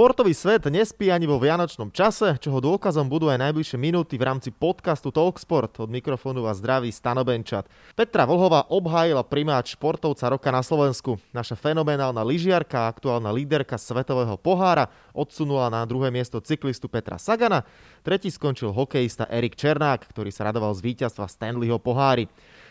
Športový 0.00 0.32
svet 0.32 0.64
nespí 0.72 1.12
ani 1.12 1.28
vo 1.28 1.36
vianočnom 1.36 1.92
čase, 1.92 2.40
čoho 2.40 2.56
dôkazom 2.64 3.04
budú 3.12 3.28
aj 3.28 3.36
najbližšie 3.36 3.76
minúty 3.76 4.16
v 4.16 4.32
rámci 4.32 4.48
podcastu 4.48 5.12
Talksport. 5.12 5.76
Od 5.76 5.92
mikrofónu 5.92 6.40
vás 6.40 6.56
zdraví 6.56 6.88
Stano 6.88 7.20
Benčat. 7.20 7.68
Petra 7.92 8.24
Volhová 8.24 8.64
obhájila 8.72 9.20
primáč 9.20 9.76
športovca 9.76 10.32
roka 10.32 10.48
na 10.48 10.64
Slovensku. 10.64 11.20
Naša 11.36 11.52
fenomenálna 11.52 12.24
lyžiarka 12.24 12.88
aktuálna 12.88 13.28
líderka 13.28 13.76
svetového 13.76 14.40
pohára 14.40 14.88
odsunula 15.12 15.68
na 15.68 15.84
druhé 15.84 16.08
miesto 16.08 16.40
cyklistu 16.40 16.88
Petra 16.88 17.20
Sagana. 17.20 17.68
Tretí 18.00 18.32
skončil 18.32 18.72
hokejista 18.72 19.28
Erik 19.28 19.52
Černák, 19.52 20.08
ktorý 20.08 20.32
sa 20.32 20.48
radoval 20.48 20.72
z 20.80 20.80
víťazstva 20.80 21.28
Stanleyho 21.28 21.76
pohári. 21.76 22.24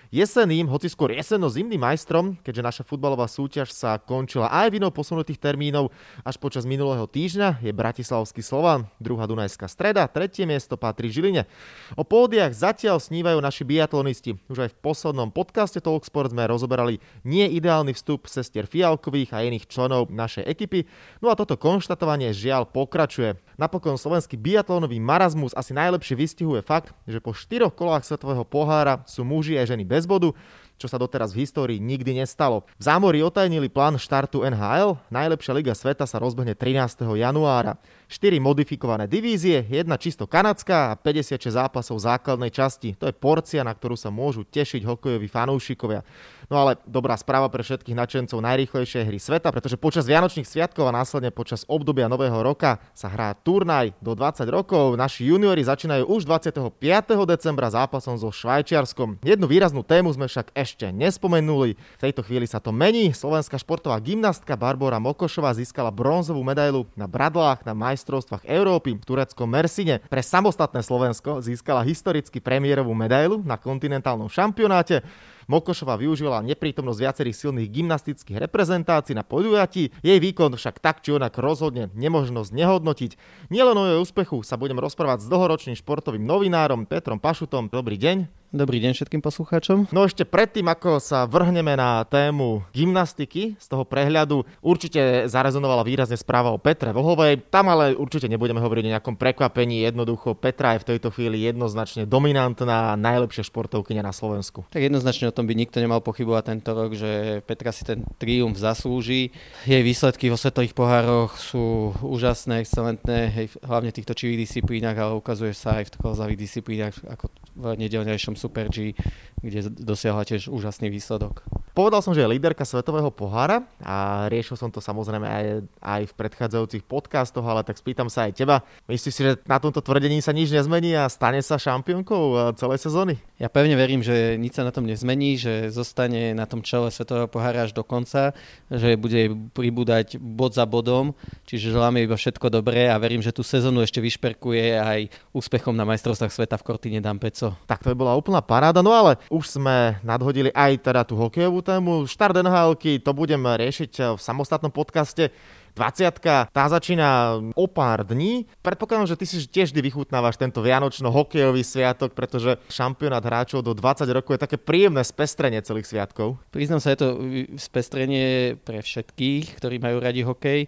Jeseným, 0.10 0.66
hoci 0.74 0.90
skôr 0.90 1.14
jesenno-zimným 1.14 1.86
majstrom, 1.86 2.34
keďže 2.42 2.66
naša 2.66 2.82
futbalová 2.82 3.30
súťaž 3.30 3.70
sa 3.70 4.02
končila 4.02 4.50
aj 4.50 4.74
vinou 4.74 4.90
posunutých 4.90 5.38
termínov 5.38 5.94
až 6.26 6.34
počas 6.42 6.66
minulého 6.66 7.06
týždňa, 7.06 7.62
je 7.62 7.70
Bratislavský 7.70 8.42
Slovan, 8.42 8.90
druhá 8.98 9.30
Dunajská 9.30 9.70
streda, 9.70 10.10
tretie 10.10 10.50
miesto 10.50 10.82
patrí 10.82 11.14
Žiline. 11.14 11.46
O 11.94 12.02
pódiach 12.02 12.58
zatiaľ 12.58 12.98
snívajú 12.98 13.38
naši 13.38 13.62
biatlonisti. 13.70 14.42
Už 14.50 14.66
aj 14.66 14.74
v 14.74 14.80
poslednom 14.82 15.30
podcaste 15.30 15.78
Talksport 15.78 16.34
sme 16.34 16.50
rozoberali 16.50 16.98
nie 17.22 17.46
ideálny 17.46 17.94
vstup 17.94 18.26
sestier 18.26 18.66
Fialkových 18.66 19.30
a 19.38 19.46
iných 19.46 19.70
členov 19.70 20.10
našej 20.10 20.42
ekipy, 20.42 20.90
no 21.22 21.30
a 21.30 21.38
toto 21.38 21.54
konštatovanie 21.54 22.34
žiaľ 22.34 22.66
pokračuje. 22.66 23.38
Napokon 23.62 24.00
slovenský 24.00 24.40
biatlónový 24.40 25.04
marazmus 25.04 25.52
asi 25.52 25.76
najlepšie 25.76 26.16
vystihuje 26.16 26.64
fakt, 26.64 26.96
že 27.06 27.20
po 27.20 27.36
štyroch 27.36 27.76
kolách 27.76 28.08
svetového 28.08 28.48
pohára 28.48 29.04
sú 29.04 29.28
muži 29.28 29.60
aj 29.60 29.76
ženy 29.76 29.84
bez 29.84 29.99
bez 30.00 30.08
bodu, 30.08 30.34
čo 30.80 30.88
sa 30.88 30.96
doteraz 30.96 31.36
v 31.36 31.44
histórii 31.44 31.78
nikdy 31.84 32.24
nestalo. 32.24 32.64
V 32.80 32.84
zámori 32.88 33.20
otajnili 33.20 33.68
plán 33.68 34.00
štartu 34.00 34.48
NHL, 34.48 34.96
najlepšia 35.12 35.52
liga 35.52 35.76
sveta 35.76 36.08
sa 36.08 36.18
rozbehne 36.24 36.56
13. 36.56 37.04
januára. 37.04 37.76
4 38.10 38.42
modifikované 38.42 39.06
divízie, 39.06 39.62
jedna 39.70 39.94
čisto 39.94 40.26
kanadská 40.26 40.90
a 40.90 40.98
56 40.98 41.54
zápasov 41.54 42.02
základnej 42.02 42.50
časti. 42.50 42.98
To 42.98 43.06
je 43.06 43.14
porcia, 43.14 43.62
na 43.62 43.70
ktorú 43.70 43.94
sa 43.94 44.10
môžu 44.10 44.42
tešiť 44.48 44.82
hokejoví 44.82 45.30
fanúšikovia. 45.30 46.02
No 46.50 46.66
ale 46.66 46.82
dobrá 46.90 47.14
správa 47.14 47.46
pre 47.54 47.62
všetkých 47.62 47.94
nadšencov 47.94 48.42
najrýchlejšej 48.42 49.06
hry 49.06 49.22
sveta, 49.22 49.54
pretože 49.54 49.78
počas 49.78 50.10
Vianočných 50.10 50.50
sviatkov 50.50 50.90
a 50.90 50.96
následne 50.98 51.30
počas 51.30 51.62
obdobia 51.70 52.10
Nového 52.10 52.42
roka 52.42 52.82
sa 52.98 53.06
hrá 53.06 53.38
turnaj 53.38 53.94
do 54.02 54.18
20 54.18 54.50
rokov. 54.50 54.98
Naši 54.98 55.30
juniori 55.30 55.62
začínajú 55.62 56.10
už 56.10 56.26
25. 56.26 56.82
decembra 57.30 57.70
zápasom 57.70 58.18
so 58.18 58.34
Švajčiarskom. 58.34 59.22
Jednu 59.22 59.46
výraznú 59.46 59.86
tému 59.86 60.10
sme 60.10 60.26
však 60.26 60.50
ešte 60.58 60.69
nespomenuli. 60.78 61.74
V 61.74 62.02
tejto 62.02 62.22
chvíli 62.22 62.46
sa 62.46 62.62
to 62.62 62.70
mení. 62.70 63.10
Slovenská 63.16 63.58
športová 63.58 63.98
gymnastka 63.98 64.54
Barbora 64.54 65.02
Mokošová 65.02 65.58
získala 65.58 65.90
bronzovú 65.90 66.46
medailu 66.46 66.86
na 66.94 67.10
bradlách 67.10 67.66
na 67.66 67.74
majstrovstvách 67.74 68.46
Európy 68.46 69.00
v 69.00 69.06
tureckom 69.08 69.50
Mersine. 69.50 70.04
Pre 70.06 70.22
samostatné 70.22 70.86
Slovensko 70.86 71.40
získala 71.40 71.82
historicky 71.82 72.38
premiérovú 72.38 72.94
medailu 72.94 73.42
na 73.42 73.56
kontinentálnom 73.56 74.30
šampionáte. 74.30 75.02
Mokošová 75.50 75.98
využila 75.98 76.46
neprítomnosť 76.46 77.00
viacerých 77.02 77.40
silných 77.42 77.74
gymnastických 77.74 78.38
reprezentácií 78.38 79.18
na 79.18 79.26
podujatí, 79.26 79.90
jej 80.06 80.20
výkon 80.22 80.54
však 80.54 80.78
tak 80.78 81.02
či 81.02 81.18
onak 81.18 81.34
rozhodne 81.42 81.90
nemožnosť 81.98 82.54
nehodnotiť. 82.54 83.12
Nielen 83.50 83.74
o 83.74 83.86
jej 83.90 83.98
úspechu 83.98 84.46
sa 84.46 84.62
budem 84.62 84.78
rozprávať 84.78 85.26
s 85.26 85.30
dlhoročným 85.34 85.74
športovým 85.74 86.22
novinárom 86.22 86.86
Petrom 86.86 87.18
Pašutom. 87.18 87.66
Dobrý 87.74 87.98
deň. 87.98 88.39
Dobrý 88.50 88.82
deň 88.82 88.98
všetkým 88.98 89.22
poslucháčom. 89.22 89.94
No 89.94 90.10
ešte 90.10 90.26
predtým, 90.26 90.66
ako 90.66 90.98
sa 90.98 91.30
vrhneme 91.30 91.70
na 91.78 92.02
tému 92.02 92.66
gymnastiky 92.74 93.54
z 93.54 93.66
toho 93.70 93.86
prehľadu, 93.86 94.42
určite 94.66 95.30
zarezonovala 95.30 95.86
výrazne 95.86 96.18
správa 96.18 96.50
o 96.50 96.58
Petre 96.58 96.90
Vlhovej. 96.90 97.46
Tam 97.54 97.70
ale 97.70 97.94
určite 97.94 98.26
nebudeme 98.26 98.58
hovoriť 98.58 98.90
o 98.90 98.94
nejakom 98.98 99.22
prekvapení. 99.22 99.86
Jednoducho 99.86 100.34
Petra 100.34 100.74
je 100.74 100.82
v 100.82 100.88
tejto 100.98 101.14
chvíli 101.14 101.46
jednoznačne 101.46 102.10
dominantná, 102.10 102.98
najlepšia 102.98 103.46
športovkyňa 103.46 104.02
na 104.02 104.10
Slovensku. 104.10 104.66
Tak 104.74 104.82
jednoznačne 104.82 105.30
o 105.30 105.36
tom 105.38 105.46
by 105.46 105.54
nikto 105.54 105.78
nemal 105.78 106.02
pochybovať 106.02 106.44
tento 106.50 106.74
rok, 106.74 106.98
že 106.98 107.46
Petra 107.46 107.70
si 107.70 107.86
ten 107.86 108.02
triumf 108.18 108.58
zaslúži. 108.58 109.30
Jej 109.70 109.86
výsledky 109.86 110.26
vo 110.34 110.42
svetových 110.42 110.74
pohároch 110.74 111.38
sú 111.38 111.94
úžasné, 112.02 112.66
excelentné, 112.66 113.30
hlavne 113.62 113.94
v 113.94 113.98
týchto 114.02 114.18
čivých 114.18 114.50
disciplínach, 114.50 114.98
ale 114.98 115.22
ukazuje 115.22 115.54
sa 115.54 115.78
aj 115.78 115.94
v 115.94 116.02
klozavých 116.02 116.50
disciplínach, 116.50 116.98
ako 117.06 117.30
v 117.54 117.78
nedelnejšom 117.78 118.39
Super 118.40 118.72
G, 118.72 118.96
kde 119.44 119.68
dosiahla 119.68 120.24
tiež 120.24 120.48
úžasný 120.48 120.88
výsledok. 120.88 121.44
Povedal 121.76 122.04
som, 122.04 122.12
že 122.12 122.24
je 122.24 122.32
líderka 122.32 122.68
svetového 122.68 123.08
pohára 123.08 123.64
a 123.80 124.28
riešil 124.28 124.60
som 124.60 124.68
to 124.68 124.84
samozrejme 124.84 125.24
aj, 125.24 125.46
aj 125.80 126.02
v 126.12 126.14
predchádzajúcich 126.18 126.84
podcastoch, 126.84 127.46
ale 127.46 127.64
tak 127.64 127.80
spýtam 127.80 128.12
sa 128.12 128.28
aj 128.28 128.36
teba. 128.36 128.68
Myslíš 128.92 129.14
si, 129.16 129.22
že 129.24 129.40
na 129.48 129.64
tomto 129.64 129.80
tvrdení 129.80 130.20
sa 130.20 130.36
nič 130.36 130.52
nezmení 130.52 130.92
a 131.00 131.08
stane 131.08 131.40
sa 131.40 131.56
šampiónkou 131.56 132.24
eh, 132.36 132.40
celej 132.60 132.84
sezóny? 132.84 133.16
Ja 133.40 133.48
pevne 133.48 133.80
verím, 133.80 134.04
že 134.04 134.36
nič 134.36 134.60
sa 134.60 134.68
na 134.68 134.76
tom 134.76 134.84
nezmení, 134.84 135.40
že 135.40 135.72
zostane 135.72 136.36
na 136.36 136.44
tom 136.44 136.60
čele 136.60 136.92
svetového 136.92 137.32
pohára 137.32 137.64
až 137.64 137.72
do 137.72 137.88
konca, 137.88 138.36
že 138.68 139.00
bude 139.00 139.32
pribúdať 139.56 140.20
bod 140.20 140.52
za 140.52 140.68
bodom, 140.68 141.16
čiže 141.48 141.72
želáme 141.72 142.04
iba 142.04 142.20
všetko 142.20 142.52
dobré 142.52 142.92
a 142.92 143.00
verím, 143.00 143.24
že 143.24 143.32
tú 143.32 143.40
sezónu 143.40 143.80
ešte 143.80 144.04
vyšperkuje 144.04 144.76
aj 144.76 145.00
úspechom 145.32 145.72
na 145.72 145.88
majstrovstvách 145.88 146.36
sveta 146.36 146.60
v 146.60 146.66
Kortine 146.68 147.00
Dampeco. 147.00 147.56
Tak 147.64 147.88
to 147.88 147.94
by 147.94 147.96
bola 147.96 148.20
úplná 148.30 148.46
paráda, 148.46 148.86
no 148.86 148.94
ale 148.94 149.18
už 149.34 149.58
sme 149.58 149.98
nadhodili 150.06 150.54
aj 150.54 150.86
teda 150.86 151.02
tú 151.02 151.18
hokejovú 151.18 151.66
tému. 151.66 152.06
Štart 152.06 152.38
nhl 152.46 152.78
to 152.78 153.12
budem 153.18 153.42
riešiť 153.42 154.14
v 154.14 154.22
samostatnom 154.22 154.70
podcaste. 154.70 155.34
20 155.74 156.52
tá 156.52 156.64
začína 156.68 157.40
o 157.56 157.66
pár 157.66 158.04
dní. 158.04 158.46
Predpokladám, 158.60 159.10
že 159.10 159.16
ty 159.16 159.26
si 159.26 159.48
tiež 159.48 159.72
vždy 159.72 159.82
vychutnávaš 159.82 160.36
tento 160.36 160.60
vianočno-hokejový 160.60 161.64
sviatok, 161.64 162.12
pretože 162.12 162.60
šampionát 162.68 163.24
hráčov 163.24 163.64
do 163.64 163.72
20 163.72 164.06
rokov 164.12 164.36
je 164.36 164.44
také 164.44 164.58
príjemné 164.60 165.02
spestrenie 165.08 165.64
celých 165.64 165.88
sviatkov. 165.88 166.36
Priznám 166.52 166.84
sa, 166.84 166.92
je 166.92 167.00
to 167.00 167.10
spestrenie 167.56 168.60
pre 168.60 168.84
všetkých, 168.84 169.56
ktorí 169.56 169.80
majú 169.80 169.98
radi 170.04 170.22
hokej 170.22 170.68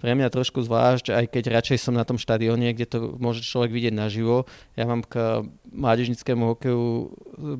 pre 0.00 0.16
mňa 0.16 0.32
trošku 0.32 0.64
zvlášť, 0.64 1.12
aj 1.12 1.24
keď 1.28 1.44
radšej 1.60 1.78
som 1.78 1.92
na 1.92 2.08
tom 2.08 2.16
štadióne, 2.16 2.72
kde 2.72 2.88
to 2.88 2.98
môže 3.20 3.44
človek 3.44 3.68
vidieť 3.68 3.94
naživo. 3.94 4.48
Ja 4.74 4.88
mám 4.88 5.04
k 5.04 5.44
mládežnickému 5.70 6.56
hokeju 6.56 6.84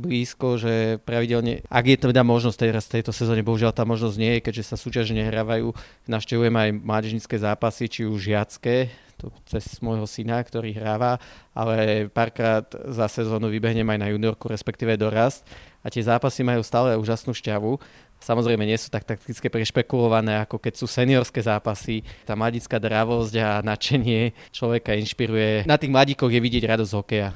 blízko, 0.01 0.57
že 0.57 0.99
pravidelne, 1.05 1.61
ak 1.69 1.85
je 1.85 1.97
to 2.01 2.11
teda 2.11 2.25
možnosť 2.25 2.59
teraz 2.59 2.89
v 2.89 3.01
tejto 3.01 3.13
sezóne, 3.13 3.45
bohužiaľ 3.45 3.77
tá 3.77 3.85
možnosť 3.85 4.17
nie 4.17 4.33
je, 4.41 4.45
keďže 4.49 4.73
sa 4.73 4.77
súťažne 4.81 5.21
nehrávajú, 5.21 5.77
navštevujem 6.09 6.55
aj 6.57 6.69
mládežnické 6.81 7.37
zápasy, 7.37 7.93
či 7.93 8.09
už 8.09 8.33
žiacké, 8.33 8.89
to 9.21 9.29
cez 9.45 9.85
môjho 9.85 10.09
syna, 10.09 10.41
ktorý 10.41 10.73
hráva, 10.73 11.21
ale 11.53 12.09
párkrát 12.09 12.65
za 12.89 13.05
sezónu 13.05 13.53
vybehnem 13.53 13.85
aj 13.85 13.99
na 14.01 14.09
juniorku, 14.09 14.49
respektíve 14.49 14.97
dorast. 14.97 15.45
A 15.85 15.93
tie 15.93 16.01
zápasy 16.01 16.41
majú 16.41 16.65
stále 16.65 16.97
úžasnú 16.97 17.37
šťavu 17.37 17.77
Samozrejme 18.21 18.69
nie 18.69 18.77
sú 18.77 18.93
tak 18.93 19.09
takticky 19.09 19.49
prešpekulované, 19.49 20.45
ako 20.45 20.61
keď 20.61 20.73
sú 20.77 20.87
seniorské 20.87 21.41
zápasy. 21.41 22.05
Tá 22.29 22.37
mladická 22.37 22.77
dravosť 22.77 23.35
a 23.41 23.51
nadšenie 23.65 24.53
človeka 24.53 24.93
inšpiruje. 24.93 25.65
Na 25.65 25.81
tých 25.81 25.91
mladíkoch 25.93 26.29
je 26.29 26.41
vidieť 26.41 26.65
radosť 26.77 26.93
hokeja. 26.93 27.33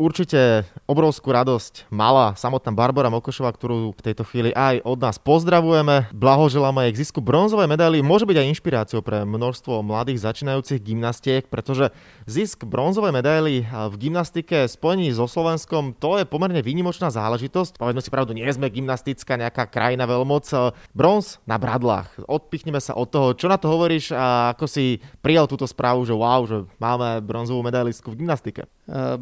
Určite 0.00 0.64
obrovskú 0.88 1.28
radosť 1.28 1.92
mala 1.92 2.32
samotná 2.32 2.72
Barbara 2.72 3.12
Mokošová, 3.12 3.52
ktorú 3.52 3.92
v 3.92 4.00
tejto 4.00 4.24
chvíli 4.24 4.48
aj 4.56 4.80
od 4.88 4.96
nás 4.96 5.20
pozdravujeme. 5.20 6.08
Blahoželáme 6.16 6.88
jej 6.88 6.92
k 6.96 7.00
zisku 7.04 7.20
bronzovej 7.20 7.68
medaily. 7.68 8.00
Môže 8.00 8.24
byť 8.24 8.36
aj 8.40 8.50
inšpiráciou 8.56 9.04
pre 9.04 9.28
množstvo 9.28 9.84
mladých 9.84 10.24
začínajúcich 10.24 10.80
gymnastiek, 10.80 11.44
pretože 11.44 11.92
zisk 12.24 12.64
bronzovej 12.64 13.12
medaily 13.12 13.68
v 13.68 13.94
gymnastike 14.00 14.64
spojení 14.64 15.12
so 15.12 15.28
Slovenskom, 15.28 15.92
to 15.92 16.16
je 16.16 16.24
pomerne 16.24 16.64
výnimočná 16.64 17.12
záležitosť. 17.12 17.76
Povedzme 17.76 18.00
si 18.00 18.08
pravdu, 18.08 18.32
nie 18.32 18.48
sme 18.48 18.72
gymnastická 18.72 19.36
nejaká 19.36 19.68
krajina 19.68 20.08
veľmoc. 20.08 20.48
Bronz 20.96 21.44
na 21.44 21.60
bradlách. 21.60 22.24
Odpichneme 22.24 22.80
sa 22.80 22.96
od 22.96 23.12
toho, 23.12 23.36
čo 23.36 23.52
na 23.52 23.60
to 23.60 23.68
hovoríš 23.68 24.16
a 24.16 24.56
ako 24.56 24.64
si 24.64 25.04
prijal 25.20 25.44
túto 25.44 25.68
správu, 25.68 26.08
že 26.08 26.16
wow, 26.16 26.40
že 26.48 26.64
máme 26.80 27.20
bronzovú 27.20 27.60
medailistku 27.60 28.08
v 28.08 28.24
gymnastike. 28.24 28.64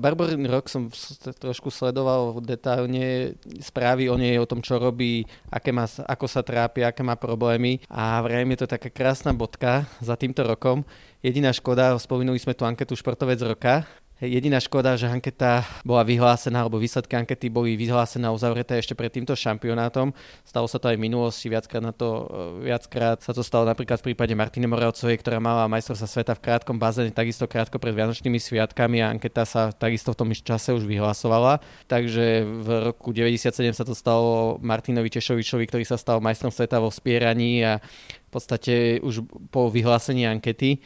Barbarin 0.00 0.48
rok 0.48 0.64
som 0.72 0.88
trošku 1.36 1.68
sledoval 1.68 2.40
detailne 2.40 3.36
správy 3.60 4.08
o 4.08 4.16
nej, 4.16 4.40
o 4.40 4.48
tom, 4.48 4.64
čo 4.64 4.80
robí, 4.80 5.28
aké 5.52 5.76
má, 5.76 5.84
ako 5.84 6.24
sa 6.24 6.40
trápi, 6.40 6.80
aké 6.80 7.04
má 7.04 7.20
problémy 7.20 7.84
a 7.92 8.16
vrajím 8.24 8.56
je 8.56 8.64
to 8.64 8.72
taká 8.72 8.88
krásna 8.88 9.36
bodka 9.36 9.84
za 10.00 10.16
týmto 10.16 10.40
rokom. 10.40 10.88
Jediná 11.20 11.52
škoda, 11.52 11.92
spomenuli 12.00 12.40
sme 12.40 12.56
tú 12.56 12.64
anketu 12.64 12.96
športovec 12.96 13.44
roka, 13.44 13.84
Jediná 14.18 14.58
škoda, 14.58 14.98
že 14.98 15.06
anketa 15.06 15.62
bola 15.86 16.02
vyhlásená, 16.02 16.66
alebo 16.66 16.82
výsledky 16.82 17.14
ankety 17.14 17.46
boli 17.54 17.78
vyhlásené 17.78 18.26
a 18.26 18.34
uzavreté 18.34 18.74
ešte 18.74 18.98
pred 18.98 19.14
týmto 19.14 19.30
šampionátom. 19.38 20.10
Stalo 20.42 20.66
sa 20.66 20.82
to 20.82 20.90
aj 20.90 20.98
v 20.98 21.06
minulosti, 21.06 21.46
viackrát, 21.46 21.78
na 21.78 21.94
to, 21.94 22.26
e, 22.26 22.66
viackrát 22.66 23.22
sa 23.22 23.30
to 23.30 23.46
stalo 23.46 23.62
napríklad 23.70 24.02
v 24.02 24.10
prípade 24.10 24.34
Martiny 24.34 24.66
Moravcovej, 24.66 25.22
ktorá 25.22 25.38
mala 25.38 25.70
majstrovstva 25.70 26.10
sveta 26.10 26.32
v 26.34 26.50
krátkom 26.50 26.82
bazéne, 26.82 27.14
takisto 27.14 27.46
krátko 27.46 27.78
pred 27.78 27.94
Vianočnými 27.94 28.42
sviatkami 28.42 29.06
a 29.06 29.14
anketa 29.14 29.46
sa 29.46 29.70
takisto 29.70 30.10
v 30.10 30.18
tom 30.18 30.28
čase 30.34 30.74
už 30.74 30.82
vyhlasovala. 30.82 31.62
Takže 31.86 32.42
v 32.42 32.68
roku 32.90 33.14
97 33.14 33.54
sa 33.70 33.86
to 33.86 33.94
stalo 33.94 34.58
Martinovi 34.58 35.14
Češovičovi, 35.14 35.70
ktorý 35.70 35.86
sa 35.86 35.94
stal 35.94 36.18
majstrom 36.18 36.50
sveta 36.50 36.82
vo 36.82 36.90
spieraní 36.90 37.62
a 37.62 37.78
v 38.26 38.30
podstate 38.34 38.98
už 38.98 39.22
po 39.54 39.70
vyhlásení 39.70 40.26
ankety 40.26 40.82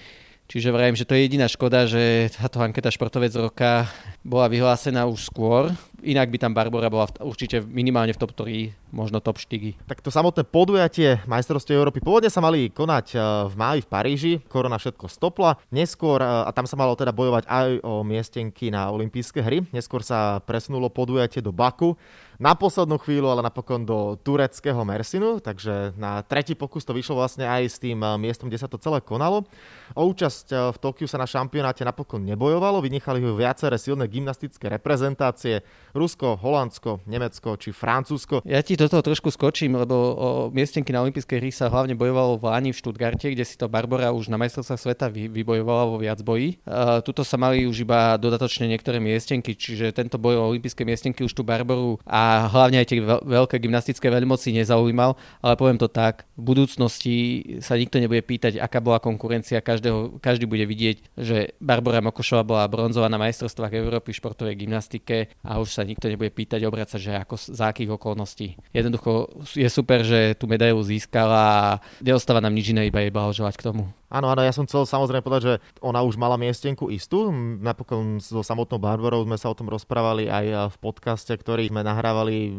Čiže 0.52 0.68
vravím, 0.68 1.00
že 1.00 1.08
to 1.08 1.16
je 1.16 1.24
jediná 1.24 1.48
škoda, 1.48 1.88
že 1.88 2.28
táto 2.36 2.60
anketa 2.60 2.92
športovec 2.92 3.32
roka 3.40 3.88
bola 4.20 4.52
vyhlásená 4.52 5.08
už 5.08 5.32
skôr. 5.32 5.72
Inak 6.02 6.34
by 6.34 6.38
tam 6.42 6.52
Barbara 6.52 6.90
bola 6.90 7.06
určite 7.22 7.62
minimálne 7.62 8.10
v 8.10 8.18
top 8.18 8.34
3, 8.34 8.74
možno 8.90 9.22
top 9.22 9.38
4. 9.38 9.78
Tak 9.86 10.02
to 10.02 10.10
samotné 10.10 10.42
podujatie 10.42 11.22
majstrovstiev 11.30 11.78
Európy. 11.78 12.02
Pôvodne 12.02 12.26
sa 12.26 12.42
mali 12.42 12.74
konať 12.74 13.06
e, 13.14 13.16
v 13.46 13.54
máji 13.54 13.80
v 13.86 13.88
Paríži, 13.88 14.32
korona 14.50 14.82
všetko 14.82 15.06
stopla. 15.06 15.62
Neskôr, 15.70 16.18
e, 16.18 16.26
a 16.26 16.50
tam 16.50 16.66
sa 16.66 16.74
malo 16.74 16.98
teda 16.98 17.14
bojovať 17.14 17.46
aj 17.46 17.68
o 17.86 18.02
miestenky 18.02 18.74
na 18.74 18.90
olympijské 18.90 19.46
hry, 19.46 19.62
neskôr 19.70 20.02
sa 20.02 20.42
presunulo 20.42 20.90
podujatie 20.90 21.38
do 21.38 21.54
Baku. 21.54 21.94
Na 22.42 22.58
poslednú 22.58 22.98
chvíľu, 22.98 23.30
ale 23.30 23.46
napokon 23.46 23.86
do 23.86 24.18
tureckého 24.18 24.82
Mersinu, 24.82 25.38
takže 25.38 25.94
na 25.94 26.26
tretí 26.26 26.58
pokus 26.58 26.82
to 26.82 26.90
vyšlo 26.90 27.22
vlastne 27.22 27.46
aj 27.46 27.62
s 27.70 27.78
tým 27.78 28.02
eh, 28.02 28.18
miestom, 28.18 28.50
kde 28.50 28.58
sa 28.58 28.66
to 28.66 28.82
celé 28.82 28.98
konalo. 28.98 29.46
O 29.94 30.10
účasť 30.10 30.74
v 30.74 30.76
Tokiu 30.82 31.06
sa 31.06 31.22
na 31.22 31.28
šampionáte 31.28 31.86
napokon 31.86 32.24
nebojovalo, 32.26 32.82
vynechali 32.82 33.22
ho 33.22 33.38
viaceré 33.38 33.78
silné 33.78 34.10
gymnastické 34.10 34.66
reprezentácie, 34.66 35.62
Rusko, 35.92 36.40
Holandsko, 36.40 37.04
Nemecko 37.04 37.60
či 37.60 37.70
Francúzsko. 37.72 38.40
Ja 38.48 38.64
ti 38.64 38.80
do 38.80 38.88
toho 38.88 39.04
trošku 39.04 39.28
skočím, 39.28 39.76
lebo 39.76 39.94
o 39.94 40.28
miestenky 40.48 40.88
na 40.88 41.04
olympijskej 41.04 41.38
hry 41.38 41.50
sa 41.52 41.68
hlavne 41.68 41.92
bojovalo 41.92 42.40
v 42.40 42.48
Láni 42.48 42.70
v 42.72 42.80
Štutgarte, 42.80 43.28
kde 43.28 43.44
si 43.44 43.60
to 43.60 43.68
Barbara 43.68 44.08
už 44.16 44.32
na 44.32 44.40
majstrovstvách 44.40 44.80
sveta 44.80 45.06
vy, 45.12 45.28
vybojovala 45.28 45.84
vo 45.92 46.00
viac 46.00 46.24
boji. 46.24 46.56
Uh, 46.64 47.04
tuto 47.04 47.20
sa 47.22 47.36
mali 47.36 47.68
už 47.68 47.84
iba 47.84 48.16
dodatočne 48.16 48.64
niektoré 48.72 48.96
miestenky, 49.04 49.52
čiže 49.52 49.92
tento 49.92 50.16
boj 50.16 50.40
o 50.40 50.48
olympijské 50.48 50.88
miestenky 50.88 51.20
už 51.28 51.36
tu 51.36 51.44
Barboru 51.44 52.00
a 52.08 52.48
hlavne 52.48 52.80
aj 52.80 52.88
tie 52.88 53.04
veľké 53.04 53.60
gymnastické 53.60 54.08
veľmoci 54.08 54.56
nezaujímal, 54.56 55.14
ale 55.44 55.54
poviem 55.60 55.76
to 55.76 55.92
tak, 55.92 56.24
v 56.40 56.42
budúcnosti 56.56 57.14
sa 57.60 57.76
nikto 57.76 58.00
nebude 58.00 58.24
pýtať, 58.24 58.56
aká 58.56 58.80
bola 58.80 58.96
konkurencia, 58.96 59.60
každého, 59.60 60.16
každý 60.24 60.48
bude 60.48 60.64
vidieť, 60.64 60.96
že 61.20 61.52
Barbara 61.60 62.00
Mokošová 62.00 62.42
bola 62.42 62.64
bronzová 62.64 63.12
na 63.12 63.20
majstrovstvách 63.20 63.76
Európy 63.76 64.16
v 64.16 64.18
športovej 64.18 64.56
gymnastike 64.56 65.28
a 65.44 65.60
už 65.60 65.68
sa 65.76 65.81
nikto 65.86 66.10
nebude 66.10 66.30
pýtať, 66.32 66.60
obracať, 66.66 67.00
že 67.00 67.12
ako, 67.18 67.34
za 67.38 67.70
akých 67.70 67.94
okolností. 67.94 68.58
Jednoducho 68.74 69.30
je 69.54 69.68
super, 69.70 70.02
že 70.02 70.34
tú 70.34 70.50
medailu 70.50 70.80
získala 70.82 71.42
a 71.42 71.68
neostáva 72.02 72.42
nám 72.42 72.54
nič 72.54 72.74
iné, 72.74 72.88
iba 72.88 73.02
jej 73.02 73.14
blahoželať 73.14 73.54
k 73.58 73.66
tomu. 73.70 73.82
Áno, 74.12 74.28
áno, 74.28 74.44
ja 74.44 74.52
som 74.52 74.68
chcel 74.68 74.84
samozrejme 74.84 75.24
povedať, 75.24 75.42
že 75.42 75.54
ona 75.80 76.04
už 76.04 76.20
mala 76.20 76.36
miestenku 76.36 76.92
istú. 76.92 77.32
Napokon 77.64 78.20
so 78.20 78.44
samotnou 78.44 78.76
Barbarou 78.76 79.24
sme 79.24 79.40
sa 79.40 79.48
o 79.48 79.56
tom 79.56 79.72
rozprávali 79.72 80.28
aj 80.28 80.68
v 80.68 80.76
podcaste, 80.84 81.32
ktorý 81.32 81.72
sme 81.72 81.80
nahrávali 81.80 82.52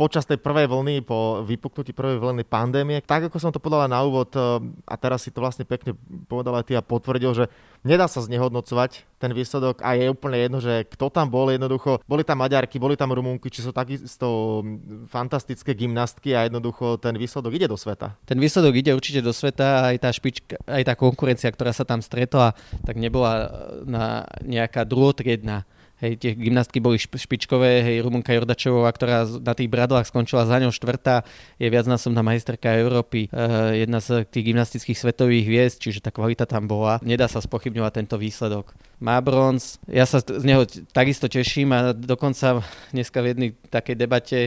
počas 0.00 0.24
tej 0.24 0.40
prvej 0.40 0.64
vlny, 0.64 1.04
po 1.04 1.44
vypuknutí 1.44 1.92
prvej 1.92 2.24
vlny 2.24 2.48
pandémie. 2.48 3.04
Tak 3.04 3.28
ako 3.28 3.36
som 3.36 3.52
to 3.52 3.60
povedal 3.60 3.84
na 3.84 4.00
úvod, 4.00 4.32
e, 4.32 4.40
a 4.88 4.94
teraz 4.96 5.28
si 5.28 5.30
to 5.30 5.44
vlastne 5.44 5.68
pekne 5.68 5.92
povedal 6.24 6.56
aj 6.56 6.64
ty 6.64 6.72
a 6.72 6.80
potvrdil, 6.80 7.36
že 7.36 7.44
nedá 7.84 8.08
sa 8.08 8.24
znehodnocovať 8.24 9.04
ten 9.20 9.32
výsledok 9.36 9.84
a 9.84 9.96
je 9.96 10.08
úplne 10.08 10.40
jedno, 10.40 10.58
že 10.60 10.88
kto 10.88 11.12
tam 11.12 11.28
bol 11.28 11.52
jednoducho. 11.52 12.00
Boli 12.08 12.24
tam 12.24 12.40
Maďarky, 12.40 12.80
boli 12.80 12.96
tam 12.96 13.12
Rumunky, 13.12 13.52
či 13.52 13.60
sú 13.60 13.76
takisto 13.76 14.60
fantastické 15.08 15.76
gymnastky 15.76 16.32
a 16.32 16.48
jednoducho 16.48 16.96
ten 16.96 17.16
výsledok 17.16 17.52
ide 17.56 17.68
do 17.68 17.76
sveta. 17.76 18.16
Ten 18.24 18.40
výsledok 18.40 18.72
ide 18.76 18.92
určite 18.96 19.20
do 19.20 19.32
sveta, 19.32 19.92
aj 19.92 19.96
tá 20.00 20.08
špička, 20.12 20.56
aj 20.64 20.82
tá 20.84 20.93
konkurencia, 20.94 21.50
ktorá 21.52 21.70
sa 21.70 21.86
tam 21.86 22.00
stretla, 22.00 22.56
tak 22.86 22.96
nebola 22.98 23.32
e, 23.34 23.46
na 23.86 24.26
nejaká 24.42 24.82
druhotriedna. 24.82 25.66
Hej, 26.02 26.18
tie 26.18 26.34
gymnastky 26.34 26.82
boli 26.82 26.98
špičkové, 26.98 27.86
hej, 27.86 28.02
Rumunka 28.02 28.34
Jordačová, 28.34 28.90
ktorá 28.90 29.24
na 29.38 29.54
tých 29.54 29.70
bradlách 29.70 30.10
skončila 30.10 30.42
za 30.42 30.58
ňou 30.58 30.74
štvrtá, 30.74 31.22
je 31.54 31.70
viacnásobná 31.70 32.18
majsterka 32.18 32.74
Európy, 32.76 33.30
e, 33.30 33.86
jedna 33.86 34.02
z 34.02 34.26
tých 34.26 34.50
gymnastických 34.50 34.98
svetových 34.98 35.46
hviezd, 35.46 35.78
čiže 35.78 36.02
tá 36.02 36.10
kvalita 36.10 36.50
tam 36.50 36.66
bola. 36.66 36.98
Nedá 37.00 37.30
sa 37.30 37.38
spochybňovať 37.38 37.92
tento 37.94 38.18
výsledok. 38.18 38.74
Má 38.98 39.22
bronz, 39.22 39.78
ja 39.86 40.02
sa 40.02 40.18
z 40.18 40.42
neho 40.42 40.66
takisto 40.90 41.30
teším 41.30 41.70
a 41.70 41.94
dokonca 41.94 42.66
dneska 42.90 43.22
v 43.22 43.26
jednej 43.30 43.50
takej 43.70 43.94
debate 43.94 44.38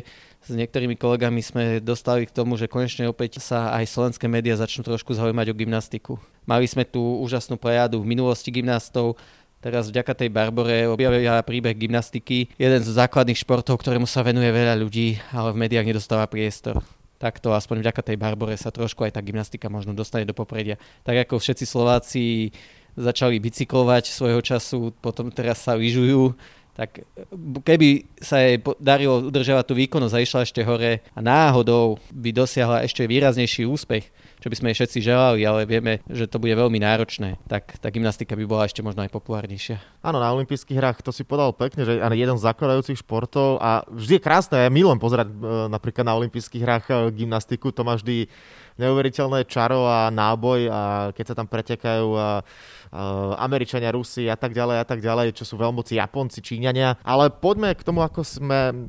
s 0.48 0.56
niektorými 0.56 0.96
kolegami 0.96 1.44
sme 1.44 1.84
dostali 1.84 2.24
k 2.24 2.32
tomu, 2.32 2.56
že 2.56 2.72
konečne 2.72 3.12
opäť 3.12 3.44
sa 3.44 3.76
aj 3.76 3.84
slovenské 3.92 4.32
médiá 4.32 4.56
začnú 4.56 4.88
trošku 4.88 5.12
zaujímať 5.12 5.52
o 5.52 5.58
gymnastiku. 5.60 6.14
Mali 6.48 6.64
sme 6.64 6.88
tu 6.88 7.04
úžasnú 7.04 7.60
prejadu 7.60 8.00
v 8.00 8.10
minulosti 8.16 8.50
gymnastov, 8.50 9.20
Teraz 9.58 9.90
vďaka 9.90 10.14
tej 10.14 10.30
Barbore 10.30 10.86
objavia 10.86 11.42
príbeh 11.42 11.74
gymnastiky, 11.74 12.54
jeden 12.62 12.78
z 12.78 12.94
základných 12.94 13.42
športov, 13.42 13.82
ktorému 13.82 14.06
sa 14.06 14.22
venuje 14.22 14.54
veľa 14.54 14.78
ľudí, 14.78 15.18
ale 15.34 15.50
v 15.50 15.66
médiách 15.66 15.90
nedostáva 15.90 16.30
priestor. 16.30 16.78
Takto 17.18 17.50
aspoň 17.58 17.82
vďaka 17.82 18.06
tej 18.06 18.22
Barbore 18.22 18.54
sa 18.54 18.70
trošku 18.70 19.02
aj 19.02 19.18
tá 19.18 19.22
gymnastika 19.26 19.66
možno 19.66 19.98
dostane 19.98 20.30
do 20.30 20.38
popredia. 20.38 20.78
Tak 21.02 21.26
ako 21.26 21.42
všetci 21.42 21.66
Slováci 21.66 22.54
začali 22.94 23.42
bicyklovať 23.42 24.14
svojho 24.14 24.46
času, 24.46 24.94
potom 25.02 25.34
teraz 25.34 25.66
sa 25.66 25.74
lyžujú, 25.74 26.38
tak 26.77 27.01
keby 27.65 28.06
sa 28.21 28.38
jej 28.38 28.62
darilo 28.77 29.25
udržiavať 29.25 29.65
tú 29.65 29.74
výkonnosť 29.74 30.13
a 30.13 30.21
išla 30.21 30.41
ešte 30.45 30.62
hore 30.62 31.01
a 31.01 31.19
náhodou 31.25 31.97
by 32.13 32.29
dosiahla 32.29 32.85
ešte 32.85 33.09
výraznejší 33.09 33.65
úspech, 33.65 34.06
čo 34.38 34.47
by 34.53 34.56
sme 34.56 34.69
jej 34.69 34.85
všetci 34.85 35.00
želali, 35.01 35.41
ale 35.41 35.65
vieme, 35.65 36.06
že 36.06 36.29
to 36.29 36.38
bude 36.38 36.53
veľmi 36.53 36.77
náročné, 36.77 37.41
tak 37.50 37.81
tá 37.81 37.89
gymnastika 37.89 38.38
by 38.38 38.45
bola 38.45 38.69
ešte 38.69 38.85
možno 38.85 39.01
aj 39.01 39.09
populárnejšia. 39.09 39.81
Áno, 40.06 40.21
na 40.21 40.29
olympijských 40.38 40.77
hrách 40.77 41.01
to 41.01 41.09
si 41.09 41.25
podal 41.25 41.50
pekne, 41.57 41.81
že 41.81 41.97
jeden 41.97 42.38
z 42.38 42.45
zakladajúcich 42.45 43.01
športov 43.01 43.57
a 43.57 43.81
vždy 43.89 44.21
je 44.21 44.25
krásne, 44.25 44.62
ja 44.62 44.69
milujem 44.69 45.01
pozerať 45.01 45.33
e, 45.33 45.35
napríklad 45.74 46.06
na 46.06 46.13
olympijských 46.13 46.62
hrách 46.62 46.85
e, 46.94 46.94
gymnastiku, 47.18 47.74
to 47.74 47.81
má 47.81 47.97
vždy 47.97 48.29
neuveriteľné 48.77 49.45
čaro 49.50 49.85
a 49.85 50.09
náboj 50.13 50.59
a 50.69 50.81
keď 51.13 51.25
sa 51.33 51.35
tam 51.38 51.47
pretekajú 51.50 52.07
a 52.18 52.27
Američania, 53.44 53.91
Rusi 53.91 54.31
a 54.31 54.39
tak 54.39 54.56
ďalej 54.56 54.77
a 54.79 54.85
tak 54.88 55.03
ďalej, 55.03 55.35
čo 55.35 55.44
sú 55.44 55.59
veľmoci 55.59 56.00
Japonci, 56.00 56.39
Číňania. 56.39 56.95
Ale 57.03 57.27
poďme 57.27 57.75
k 57.75 57.83
tomu, 57.83 58.00
ako 58.00 58.24
sme, 58.24 58.88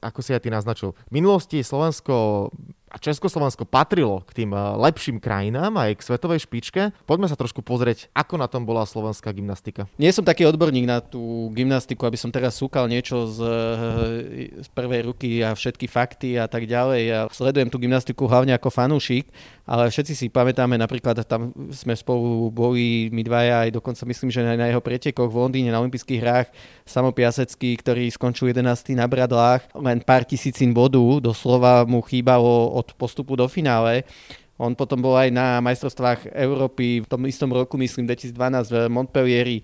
ako 0.00 0.20
si 0.24 0.32
aj 0.32 0.42
ty 0.42 0.48
naznačil. 0.48 0.96
V 0.96 1.12
minulosti 1.12 1.60
Slovensko 1.60 2.48
a 2.94 2.96
Československo 3.02 3.66
patrilo 3.66 4.22
k 4.30 4.46
tým 4.46 4.54
eh, 4.54 4.62
lepším 4.78 5.18
krajinám 5.18 5.74
aj 5.74 5.98
k 5.98 6.06
svetovej 6.06 6.46
špičke. 6.46 6.94
Poďme 7.10 7.26
sa 7.26 7.34
trošku 7.34 7.66
pozrieť, 7.66 8.06
ako 8.14 8.38
na 8.38 8.46
tom 8.46 8.62
bola 8.62 8.86
slovenská 8.86 9.34
gymnastika. 9.34 9.90
Nie 9.98 10.14
som 10.14 10.22
taký 10.22 10.46
odborník 10.46 10.86
na 10.86 11.02
tú 11.02 11.50
gymnastiku, 11.50 12.06
aby 12.06 12.14
som 12.14 12.30
teraz 12.30 12.54
súkal 12.54 12.86
niečo 12.86 13.26
z, 13.26 13.38
eh, 13.42 14.62
z 14.62 14.68
prvej 14.70 15.10
ruky 15.10 15.42
a 15.42 15.58
všetky 15.58 15.90
fakty 15.90 16.38
a 16.38 16.46
tak 16.46 16.70
ďalej. 16.70 17.00
Ja 17.02 17.20
sledujem 17.34 17.66
tú 17.66 17.82
gymnastiku 17.82 18.30
hlavne 18.30 18.54
ako 18.54 18.70
fanúšik, 18.70 19.26
ale 19.66 19.90
všetci 19.90 20.14
si 20.14 20.26
pamätáme, 20.30 20.78
napríklad 20.78 21.18
tam 21.26 21.50
sme 21.74 21.98
spolu 21.98 22.52
boli 22.52 23.08
my 23.10 23.24
dvaja 23.24 23.66
aj 23.66 23.70
dokonca 23.74 24.04
myslím, 24.06 24.28
že 24.30 24.44
aj 24.44 24.60
na 24.60 24.68
jeho 24.68 24.84
pretekoch 24.84 25.32
v 25.32 25.40
Londýne 25.40 25.72
na 25.72 25.80
olympijských 25.80 26.20
hrách 26.20 26.48
Samo 26.84 27.16
Piasecký, 27.16 27.74
ktorý 27.80 28.12
skončil 28.12 28.52
11. 28.52 28.92
na 28.92 29.08
bradlách, 29.08 29.64
len 29.72 30.04
pár 30.04 30.28
tisícin 30.28 30.76
bodu, 30.76 31.00
doslova 31.18 31.88
mu 31.88 32.04
chýbalo 32.04 32.76
od 32.84 32.92
postupu 33.00 33.32
do 33.32 33.48
finále. 33.48 34.04
On 34.54 34.70
potom 34.76 35.02
bol 35.02 35.18
aj 35.18 35.34
na 35.34 35.58
majstrovstvách 35.58 36.30
Európy 36.30 37.02
v 37.02 37.10
tom 37.10 37.26
istom 37.26 37.50
roku, 37.50 37.74
myslím 37.74 38.06
2012 38.06 38.70
v 38.70 38.74
Montpellieri 38.86 39.58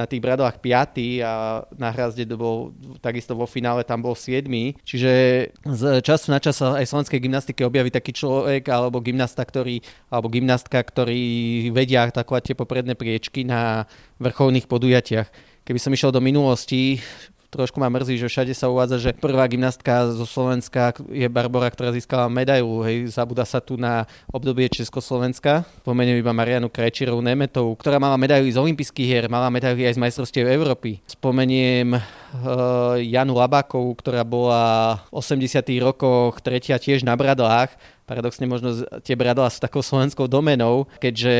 na 0.00 0.08
tých 0.08 0.24
bradlách 0.24 0.64
5. 0.64 1.20
a 1.20 1.60
na 1.76 1.92
hrazde 1.92 2.24
bol 2.32 2.72
takisto 3.04 3.36
vo 3.36 3.44
finále 3.44 3.84
tam 3.84 4.00
bol 4.00 4.16
7. 4.16 4.48
Čiže 4.80 5.12
z 5.60 5.82
času 6.00 6.32
na 6.32 6.40
čas 6.40 6.56
aj 6.64 6.88
slovenskej 6.88 7.20
gymnastike 7.20 7.60
objaví 7.68 7.92
taký 7.92 8.16
človek 8.16 8.64
alebo 8.72 9.04
gymnasta, 9.04 9.44
ktorý, 9.44 9.84
alebo 10.08 10.32
gymnastka, 10.32 10.80
ktorí 10.80 11.68
vedia 11.74 12.08
takovať 12.08 12.52
tie 12.52 12.56
popredné 12.56 12.96
priečky 12.96 13.44
na 13.44 13.84
vrcholných 14.22 14.64
podujatiach. 14.64 15.28
Keby 15.68 15.78
som 15.82 15.92
išiel 15.92 16.16
do 16.16 16.24
minulosti, 16.24 17.02
trošku 17.50 17.82
ma 17.82 17.90
mrzí, 17.90 18.16
že 18.16 18.30
všade 18.30 18.54
sa 18.54 18.70
uvádza, 18.70 18.96
že 19.02 19.10
prvá 19.18 19.44
gymnastka 19.50 20.08
zo 20.14 20.22
Slovenska 20.24 20.94
je 21.10 21.26
Barbara, 21.26 21.68
ktorá 21.68 21.90
získala 21.90 22.30
medailu. 22.30 22.86
Hej, 22.86 23.10
zabúda 23.12 23.42
sa 23.42 23.58
tu 23.58 23.74
na 23.74 24.06
obdobie 24.30 24.70
Československa. 24.70 25.66
Pomeniem 25.82 26.22
iba 26.22 26.30
Marianu 26.30 26.70
Krajčírovú 26.70 27.18
Nemetovú, 27.20 27.74
ktorá 27.74 27.98
mala 27.98 28.14
medailu 28.14 28.46
z 28.46 28.56
olympijských 28.56 29.08
hier, 29.10 29.26
mala 29.26 29.50
medailu 29.50 29.82
aj 29.82 29.98
z 29.98 30.02
majstrovstiev 30.02 30.46
Európy. 30.46 31.02
Spomeniem 31.10 31.98
uh, 31.98 32.96
Janu 33.02 33.34
Labákovú, 33.34 33.98
ktorá 33.98 34.22
bola 34.22 34.96
v 35.10 35.18
80 35.18 35.66
rokoch 35.82 36.38
tretia 36.38 36.78
tiež 36.78 37.02
na 37.02 37.18
bradlách 37.18 37.74
paradoxne 38.10 38.50
možno 38.50 38.74
tie 39.06 39.14
bradla 39.14 39.46
sú 39.46 39.62
takou 39.62 39.86
slovenskou 39.86 40.26
domenou, 40.26 40.90
keďže 40.98 41.34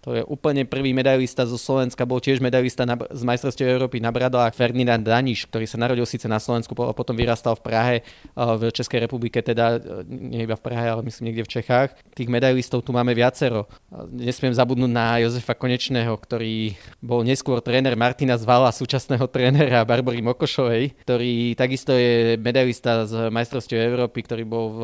to 0.00 0.16
je 0.16 0.22
úplne 0.24 0.64
prvý 0.64 0.96
medailista 0.96 1.44
zo 1.44 1.60
Slovenska, 1.60 2.08
bol 2.08 2.24
tiež 2.24 2.40
medailista 2.40 2.88
na, 2.88 2.96
z 2.96 3.20
majstrovstiev 3.20 3.68
Európy 3.68 4.00
na 4.00 4.08
bradlách 4.08 4.56
Ferdinand 4.56 5.04
Daniš, 5.04 5.44
ktorý 5.52 5.68
sa 5.68 5.76
narodil 5.76 6.08
síce 6.08 6.24
na 6.24 6.40
Slovensku, 6.40 6.72
potom 6.72 7.12
vyrastal 7.12 7.52
v 7.60 7.62
Prahe, 7.68 7.96
v 8.32 8.72
Českej 8.72 9.04
republike, 9.04 9.44
teda 9.44 9.76
nie 10.08 10.48
iba 10.48 10.56
v 10.56 10.64
Prahe, 10.64 10.88
ale 10.88 11.04
myslím 11.04 11.28
niekde 11.28 11.44
v 11.44 11.52
Čechách. 11.60 11.92
Tých 12.16 12.32
medailistov 12.32 12.80
tu 12.80 12.96
máme 12.96 13.12
viacero. 13.12 13.68
Nesmiem 14.08 14.56
zabudnúť 14.56 14.88
na 14.88 15.20
Jozefa 15.20 15.52
Konečného, 15.52 16.16
ktorý 16.16 16.72
bol 17.04 17.20
neskôr 17.28 17.60
tréner 17.60 17.92
Martina 17.92 18.40
Zvala, 18.40 18.72
súčasného 18.72 19.28
trénera 19.34 19.84
Barbory 19.84 20.24
Mokošovej, 20.24 21.04
ktorý 21.04 21.52
takisto 21.58 21.92
je 21.92 22.40
medailista 22.40 23.04
z 23.04 23.28
majstrovstiev 23.28 23.84
Európy, 23.84 24.24
ktorý 24.24 24.44
bol 24.48 24.66
v 24.72 24.82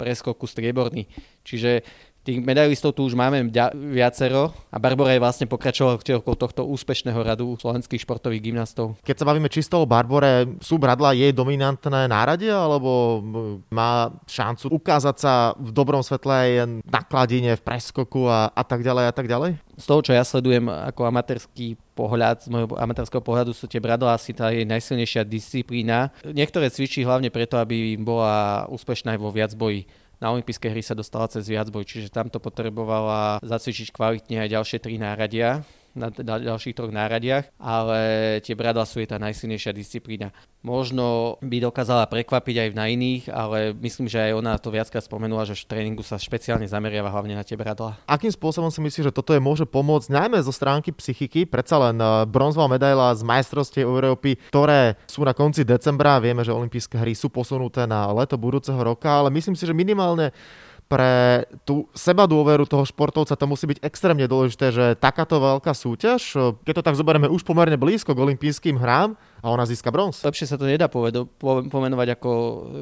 preskoku 0.00 0.48
strieborný. 0.48 1.04
Čiže 1.44 1.84
tých 2.30 2.38
medailistov 2.38 2.94
tu 2.94 3.02
už 3.02 3.18
máme 3.18 3.50
viacero 3.90 4.54
a 4.70 4.78
Barbora 4.78 5.10
je 5.10 5.18
vlastne 5.18 5.50
pokračoval 5.50 5.98
okolo 5.98 6.36
tohto 6.38 6.62
úspešného 6.70 7.18
radu 7.18 7.58
slovenských 7.58 8.06
športových 8.06 8.46
gymnastov. 8.46 8.94
Keď 9.02 9.16
sa 9.18 9.26
bavíme 9.26 9.50
čisto 9.50 9.82
o 9.82 9.90
Barbore, 9.90 10.46
sú 10.62 10.78
bradla 10.78 11.10
jej 11.18 11.34
dominantné 11.34 12.06
nárade 12.06 12.46
alebo 12.46 13.18
má 13.74 14.14
šancu 14.30 14.78
ukázať 14.78 15.16
sa 15.18 15.32
v 15.58 15.74
dobrom 15.74 16.06
svetle 16.06 16.30
aj 16.30 16.50
na 16.86 17.02
kladine, 17.02 17.58
v 17.58 17.66
preskoku 17.66 18.30
a, 18.30 18.54
a 18.54 18.62
tak 18.62 18.86
ďalej 18.86 19.04
a 19.10 19.12
tak 19.12 19.26
ďalej? 19.26 19.58
Z 19.74 19.84
toho, 19.90 20.00
čo 20.06 20.12
ja 20.14 20.22
sledujem 20.22 20.70
ako 20.70 21.08
amatérský 21.08 21.74
pohľad, 21.96 22.44
z 22.44 22.52
môjho 22.52 22.68
amatérskeho 22.76 23.24
pohľadu 23.24 23.56
sú 23.56 23.64
tie 23.64 23.80
bradla 23.80 24.14
asi 24.14 24.36
tá 24.36 24.52
jej 24.52 24.68
najsilnejšia 24.68 25.24
disciplína. 25.24 26.12
Niektoré 26.22 26.68
cvičí 26.68 27.02
hlavne 27.02 27.32
preto, 27.32 27.56
aby 27.56 27.96
bola 27.96 28.68
úspešná 28.68 29.16
aj 29.16 29.20
vo 29.20 29.32
viacboji 29.32 29.88
na 30.20 30.36
olympijské 30.36 30.68
hry 30.68 30.84
sa 30.84 30.92
dostala 30.92 31.26
cez 31.32 31.48
viacboj, 31.48 31.88
čiže 31.88 32.12
tam 32.12 32.28
to 32.28 32.36
potrebovala 32.38 33.40
zacvičiť 33.40 33.88
kvalitne 33.90 34.44
aj 34.44 34.52
ďalšie 34.52 34.78
tri 34.78 35.00
náradia 35.00 35.64
na, 35.94 36.08
na 36.10 36.34
ďalších 36.38 36.76
troch 36.76 36.94
náradiach, 36.94 37.50
ale 37.58 38.00
tie 38.44 38.54
bradla 38.54 38.86
sú 38.86 39.02
je 39.02 39.10
tá 39.10 39.18
najsilnejšia 39.18 39.74
disciplína. 39.74 40.30
Možno 40.60 41.36
by 41.40 41.56
dokázala 41.72 42.04
prekvapiť 42.04 42.56
aj 42.60 42.68
na 42.76 42.92
iných, 42.92 43.32
ale 43.32 43.72
myslím, 43.80 44.12
že 44.12 44.20
aj 44.28 44.32
ona 44.36 44.60
to 44.60 44.68
viackrát 44.68 45.00
spomenula, 45.00 45.48
že 45.48 45.56
v 45.56 45.64
tréningu 45.72 46.04
sa 46.04 46.20
špeciálne 46.20 46.68
zameriava 46.68 47.08
hlavne 47.08 47.32
na 47.32 47.40
tie 47.40 47.56
bradla. 47.56 47.96
Akým 48.04 48.28
spôsobom 48.28 48.68
si 48.68 48.84
myslíš, 48.84 49.08
že 49.08 49.16
toto 49.16 49.32
je 49.32 49.40
môže 49.40 49.64
pomôcť 49.64 50.12
najmä 50.12 50.36
zo 50.44 50.52
stránky 50.52 50.92
psychiky? 50.92 51.48
Predsa 51.48 51.80
len 51.80 51.96
eh, 51.96 52.28
bronzová 52.28 52.68
medaila 52.68 53.16
z 53.16 53.24
majstrovstiev 53.24 53.88
Európy, 53.88 54.36
ktoré 54.52 55.00
sú 55.08 55.24
na 55.24 55.32
konci 55.32 55.64
decembra. 55.64 56.20
Vieme, 56.20 56.44
že 56.44 56.52
olympijské 56.52 57.00
hry 57.00 57.16
sú 57.16 57.32
posunuté 57.32 57.88
na 57.88 58.12
leto 58.12 58.36
budúceho 58.36 58.78
roka, 58.84 59.08
ale 59.08 59.32
myslím 59.32 59.56
si, 59.56 59.64
že 59.64 59.72
minimálne 59.72 60.36
pre 60.90 61.46
tú 61.62 61.86
seba 61.94 62.26
dôveru 62.26 62.66
toho 62.66 62.82
športovca 62.82 63.38
to 63.38 63.46
musí 63.46 63.62
byť 63.70 63.78
extrémne 63.78 64.26
dôležité, 64.26 64.74
že 64.74 64.86
takáto 64.98 65.38
veľká 65.38 65.70
súťaž, 65.70 66.34
keď 66.66 66.82
to 66.82 66.86
tak 66.90 66.98
zoberieme 66.98 67.30
už 67.30 67.46
pomerne 67.46 67.78
blízko 67.78 68.10
k 68.10 68.18
olympijským 68.26 68.74
hrám 68.74 69.14
a 69.38 69.46
ona 69.54 69.70
získa 69.70 69.94
bronz. 69.94 70.18
Lepšie 70.26 70.50
sa 70.50 70.58
to 70.58 70.66
nedá 70.66 70.90
povedo, 70.90 71.30
pomenovať 71.70 72.18
ako 72.18 72.30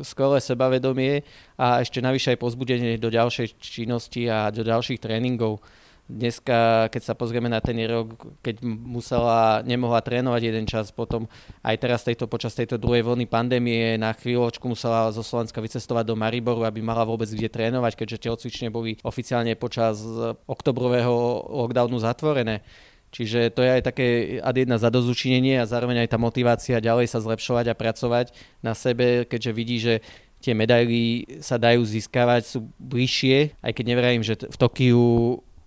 skvelé 0.09 0.41
sebavedomie 0.41 1.21
a 1.61 1.85
ešte 1.85 2.01
navyše 2.01 2.33
aj 2.33 2.41
pozbudenie 2.41 2.97
do 2.97 3.13
ďalšej 3.13 3.61
činnosti 3.61 4.25
a 4.25 4.49
do 4.49 4.65
ďalších 4.65 5.05
tréningov 5.05 5.61
dneska, 6.09 6.89
keď 6.89 7.03
sa 7.05 7.15
pozrieme 7.15 7.53
na 7.53 7.61
ten 7.61 7.77
rok, 7.85 8.17
keď 8.41 8.65
musela, 8.65 9.61
nemohla 9.63 10.01
trénovať 10.01 10.43
jeden 10.49 10.65
čas, 10.65 10.89
potom 10.89 11.29
aj 11.61 11.77
teraz 11.77 12.01
tejto, 12.03 12.25
počas 12.25 12.57
tejto 12.57 12.81
druhej 12.81 13.05
vlny 13.05 13.29
pandémie 13.29 14.01
na 14.01 14.17
chvíľočku 14.17 14.65
musela 14.65 15.13
zo 15.13 15.21
Slovenska 15.21 15.61
vycestovať 15.61 16.09
do 16.09 16.17
Mariboru, 16.17 16.65
aby 16.65 16.81
mala 16.81 17.05
vôbec 17.05 17.29
kde 17.29 17.53
trénovať, 17.53 17.93
keďže 17.95 18.25
telocvične 18.25 18.73
boli 18.73 18.97
oficiálne 19.05 19.53
počas 19.55 20.01
oktobrového 20.49 21.45
lockdownu 21.53 22.01
zatvorené. 22.01 22.65
Čiže 23.09 23.57
to 23.57 23.65
je 23.65 23.71
aj 23.73 23.83
také 23.89 24.07
ad 24.45 24.57
jedna 24.57 24.77
zadozučinenie 24.77 25.61
a 25.61 25.69
zároveň 25.69 26.05
aj 26.05 26.13
tá 26.13 26.19
motivácia 26.21 26.77
ďalej 26.77 27.09
sa 27.09 27.25
zlepšovať 27.25 27.73
a 27.73 27.79
pracovať 27.79 28.37
na 28.61 28.77
sebe, 28.77 29.25
keďže 29.25 29.53
vidí, 29.57 29.77
že 29.81 29.95
tie 30.45 30.53
medaily 30.53 31.25
sa 31.41 31.57
dajú 31.57 31.83
získavať, 31.83 32.43
sú 32.47 32.69
bližšie, 32.79 33.59
aj 33.65 33.73
keď 33.75 33.85
neverím, 33.89 34.23
že 34.23 34.37
v 34.37 34.57
Tokiu 34.57 35.05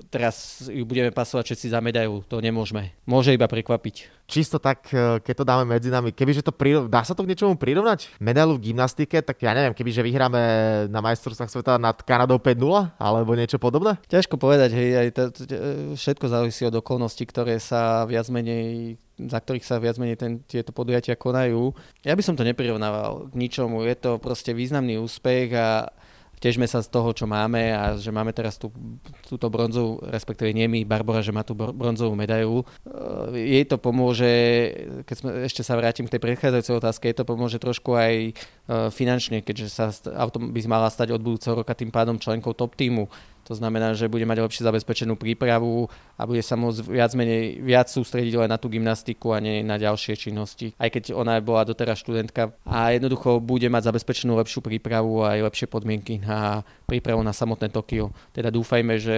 teraz 0.10 0.65
ju 0.65 0.81
budeme 0.88 1.12
pasovať 1.13 1.51
všetci 1.51 1.67
za 1.70 1.79
medailu. 1.84 2.24
To 2.31 2.41
nemôžeme. 2.41 2.96
Môže 3.05 3.36
iba 3.36 3.46
prekvapiť. 3.46 4.25
Čisto 4.25 4.58
tak, 4.58 4.88
e, 4.96 5.20
keď 5.20 5.34
to 5.38 5.46
dáme 5.46 5.67
medzi 5.67 5.91
nami, 5.91 6.15
kebyže 6.15 6.48
to 6.48 6.55
prirov... 6.55 6.88
dá 6.88 7.03
sa 7.03 7.12
to 7.12 7.27
k 7.27 7.36
niečomu 7.36 7.60
prirovnať? 7.60 8.15
Medailu 8.24 8.55
v 8.55 8.72
gymnastike, 8.72 9.20
tak 9.20 9.43
ja 9.43 9.51
neviem, 9.51 9.75
kebyže 9.75 10.01
vyhráme 10.01 10.41
na 10.88 11.00
majstrovstvách 11.03 11.51
sveta 11.51 11.75
nad 11.75 12.00
Kanadou 12.01 12.39
5-0 12.39 12.96
alebo 12.96 13.36
niečo 13.36 13.60
podobné? 13.60 14.00
Ťažko 14.08 14.39
povedať, 14.39 14.72
hej, 14.72 14.89
aj 14.96 15.08
to, 15.12 15.24
to, 15.36 15.43
všetko 16.00 16.25
závisí 16.31 16.63
od 16.63 16.79
okolností, 16.79 17.27
ktoré 17.27 17.60
sa 17.60 18.08
viac 18.08 18.31
menej 18.31 18.96
za 19.22 19.38
ktorých 19.38 19.67
sa 19.67 19.77
viac 19.77 20.01
menej 20.01 20.17
ten, 20.17 20.41
tieto 20.50 20.74
podujatia 20.74 21.13
konajú. 21.13 21.77
Ja 22.01 22.17
by 22.17 22.24
som 22.25 22.34
to 22.34 22.41
neprirovnával 22.41 23.29
k 23.29 23.34
ničomu. 23.38 23.86
Je 23.86 23.93
to 23.93 24.17
proste 24.17 24.50
významný 24.55 24.98
úspech 24.98 25.53
a 25.53 25.93
težme 26.41 26.65
sa 26.65 26.81
z 26.81 26.89
toho, 26.89 27.13
čo 27.13 27.29
máme 27.29 27.69
a 27.69 27.93
že 28.01 28.10
máme 28.10 28.33
teraz 28.33 28.57
tú, 28.57 28.74
túto 29.29 29.45
bronzovú, 29.48 30.01
respektíve 30.10 30.50
nie 30.50 30.65
my, 30.65 30.81
Barbara, 30.89 31.21
že 31.21 31.29
má 31.29 31.45
tú 31.45 31.53
bronzovú 31.53 32.17
medailu. 32.17 32.65
Eh, 32.81 33.62
jej 33.62 33.65
to 33.69 33.77
pomôže, 33.77 34.33
keď 35.05 35.15
sme, 35.21 35.29
ešte 35.45 35.62
sa 35.62 35.77
vrátim 35.77 36.10
k 36.10 36.17
tej 36.17 36.21
predchádzajúcej 36.25 36.75
otázke, 36.81 37.05
jej 37.05 37.15
to 37.15 37.29
pomôže 37.29 37.62
trošku 37.62 37.93
aj 37.93 38.33
eh, 38.33 38.33
finančne, 38.89 39.45
keďže 39.45 39.67
sa 39.69 39.93
autom 40.17 40.50
by 40.50 40.60
mala 40.65 40.89
stať 40.89 41.13
od 41.13 41.21
budúceho 41.21 41.53
roka 41.53 41.77
tým 41.77 41.93
pádom 41.93 42.17
členkou 42.17 42.57
top 42.57 42.74
týmu 42.74 43.05
to 43.51 43.60
znamená, 43.60 43.91
že 43.91 44.08
bude 44.08 44.24
mať 44.24 44.48
lepšie 44.48 44.63
zabezpečenú 44.63 45.20
prípravu 45.20 45.91
a 46.15 46.24
bude 46.24 46.39
sa 46.39 46.55
môcť 46.55 46.88
viac 46.88 47.12
menej 47.12 47.60
viac 47.60 47.91
sústrediť 47.91 48.39
len 48.39 48.48
na 48.48 48.55
tú 48.55 48.72
gymnastiku 48.72 49.36
a 49.36 49.43
nie 49.43 49.60
na 49.60 49.75
ďalšie 49.75 50.15
činnosti. 50.15 50.72
Aj 50.79 50.88
keď 50.88 51.12
ona 51.12 51.36
bola 51.43 51.67
doteraz 51.67 52.00
študentka 52.00 52.55
a 52.63 52.96
jednoducho 52.96 53.43
bude 53.43 53.67
mať 53.67 53.91
zabezpečenú 53.91 54.39
lepšiu 54.39 54.63
prípravu 54.63 55.27
a 55.27 55.36
aj 55.36 55.51
lepšie 55.51 55.67
podmienky 55.67 56.24
na 56.24 56.63
prípravu 56.88 57.20
na 57.20 57.36
samotné 57.36 57.67
Tokio. 57.67 58.15
Teda 58.31 58.48
dúfajme, 58.48 58.96
že 58.96 59.17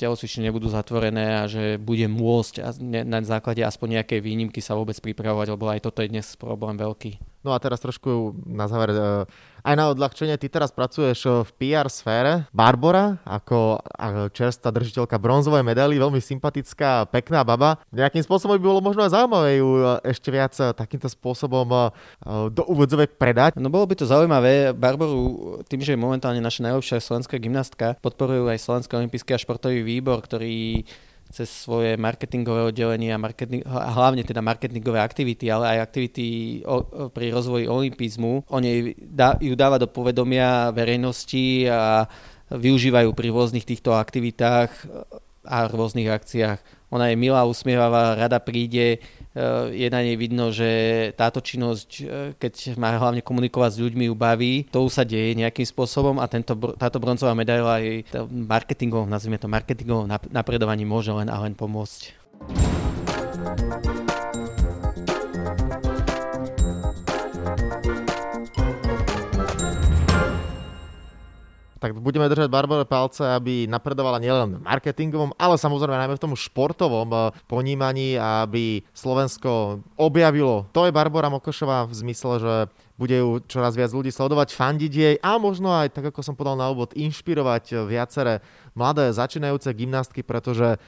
telocvične 0.00 0.48
nebudú 0.48 0.72
zatvorené 0.72 1.44
a 1.44 1.44
že 1.44 1.76
bude 1.76 2.08
môcť 2.08 2.80
na 3.04 3.20
základe 3.20 3.60
aspoň 3.60 4.00
nejakej 4.00 4.24
výnimky 4.24 4.64
sa 4.64 4.72
vôbec 4.72 4.96
pripravovať, 4.96 5.46
lebo 5.52 5.68
aj 5.68 5.84
toto 5.84 6.00
je 6.00 6.08
dnes 6.08 6.24
problém 6.40 6.80
veľký. 6.80 7.31
No 7.42 7.50
a 7.50 7.58
teraz 7.58 7.82
trošku 7.82 8.38
na 8.46 8.70
záver, 8.70 8.94
e, 8.94 9.26
aj 9.66 9.74
na 9.74 9.90
odľahčenie, 9.90 10.38
ty 10.38 10.46
teraz 10.46 10.70
pracuješ 10.70 11.26
e, 11.26 11.30
v 11.42 11.50
PR 11.58 11.90
sfére. 11.90 12.46
Barbara, 12.54 13.18
ako 13.26 13.82
čerstvá 14.30 14.70
držiteľka 14.70 15.18
bronzovej 15.18 15.66
medaily, 15.66 15.98
veľmi 15.98 16.22
sympatická, 16.22 17.10
pekná 17.10 17.42
baba. 17.42 17.82
Nejakým 17.90 18.22
spôsobom 18.22 18.54
by 18.54 18.62
bolo 18.62 18.78
možno 18.78 19.02
aj 19.02 19.18
zaujímavé 19.18 19.58
ju 19.58 19.68
e, 19.74 19.82
ešte 20.14 20.30
viac 20.30 20.54
takýmto 20.54 21.10
spôsobom 21.10 21.90
do 22.54 22.62
úvodzovek 22.70 23.18
predať. 23.18 23.58
No 23.58 23.66
bolo 23.66 23.90
by 23.90 23.98
to 23.98 24.06
zaujímavé. 24.06 24.70
Barboru, 24.70 25.58
tým, 25.66 25.82
že 25.82 25.94
je 25.94 25.98
momentálne 25.98 26.38
naša 26.38 26.70
najlepšia 26.70 27.02
slovenská 27.02 27.42
gymnastka, 27.42 27.98
podporujú 27.98 28.46
aj 28.46 28.62
Slovenský 28.62 28.94
olimpijský 28.94 29.34
a 29.34 29.42
športový 29.42 29.82
výbor, 29.82 30.22
ktorý 30.22 30.86
cez 31.32 31.48
svoje 31.48 31.96
marketingové 31.96 32.68
oddelenie 32.68 33.08
a, 33.08 33.16
marketing, 33.16 33.64
a 33.64 33.88
hlavne 33.88 34.20
teda 34.20 34.44
marketingové 34.44 35.00
aktivity, 35.00 35.48
ale 35.48 35.76
aj 35.76 35.78
aktivity 35.88 36.26
o, 36.68 37.08
pri 37.08 37.32
rozvoji 37.32 37.64
olimpizmu. 37.64 38.52
Oni 38.52 38.92
dá, 39.00 39.40
ju 39.40 39.56
dáva 39.56 39.80
do 39.80 39.88
povedomia 39.88 40.68
verejnosti 40.76 41.66
a 41.72 42.04
využívajú 42.52 43.16
pri 43.16 43.32
rôznych 43.32 43.64
týchto 43.64 43.96
aktivitách 43.96 44.70
a 45.48 45.56
rôznych 45.72 46.12
akciách. 46.12 46.60
Ona 46.92 47.08
je 47.08 47.16
milá, 47.16 47.48
usmievavá, 47.48 48.12
rada 48.12 48.36
príde, 48.36 49.00
je 49.72 49.88
na 49.88 50.04
nej 50.04 50.16
vidno, 50.20 50.52
že 50.52 50.68
táto 51.16 51.40
činnosť, 51.40 51.90
eh, 52.04 52.06
keď 52.36 52.76
má 52.76 52.92
hlavne 53.00 53.24
komunikovať 53.24 53.70
s 53.72 53.82
ľuďmi, 53.82 54.04
ju 54.12 54.14
baví. 54.14 54.52
To 54.68 54.84
už 54.84 54.92
sa 54.92 55.04
deje 55.08 55.32
nejakým 55.32 55.64
spôsobom 55.64 56.20
a 56.20 56.28
tento, 56.28 56.52
táto 56.76 57.00
bronzová 57.00 57.32
medaila 57.32 57.80
jej 57.80 58.04
marketingovom, 58.28 59.08
nazvime 59.08 59.40
to 59.40 59.48
marketingovom 59.48 60.10
napredovaní 60.28 60.84
môže 60.84 61.14
len 61.16 61.32
a 61.32 61.40
len 61.40 61.56
pomôcť. 61.56 62.81
Tak 71.82 71.98
budeme 71.98 72.30
držať 72.30 72.46
Barbare 72.46 72.86
palce, 72.86 73.26
aby 73.26 73.66
napredovala 73.66 74.22
nielen 74.22 74.54
v 74.54 74.62
marketingovom, 74.62 75.34
ale 75.34 75.58
samozrejme 75.58 75.98
najmä 75.98 76.14
v 76.14 76.24
tom 76.30 76.38
športovom 76.38 77.10
eh, 77.10 77.22
ponímaní, 77.50 78.14
aby 78.14 78.86
Slovensko 78.94 79.82
objavilo. 79.98 80.70
To 80.70 80.86
je 80.86 80.94
Barbara 80.94 81.26
Mokošová 81.26 81.90
v 81.90 81.94
zmysle, 82.06 82.34
že 82.38 82.54
bude 82.94 83.18
ju 83.18 83.42
čoraz 83.50 83.74
viac 83.74 83.90
ľudí 83.90 84.14
sledovať, 84.14 84.54
fandiť 84.54 84.92
jej 84.94 85.16
a 85.18 85.34
možno 85.42 85.74
aj, 85.74 85.90
tak 85.90 86.14
ako 86.14 86.22
som 86.22 86.38
povedal 86.38 86.54
na 86.54 86.70
úvod, 86.70 86.94
inšpirovať 86.94 87.90
viaceré 87.90 88.38
mladé 88.78 89.10
začínajúce 89.10 89.74
gymnastky, 89.74 90.22
pretože 90.22 90.78
eh, 90.78 90.80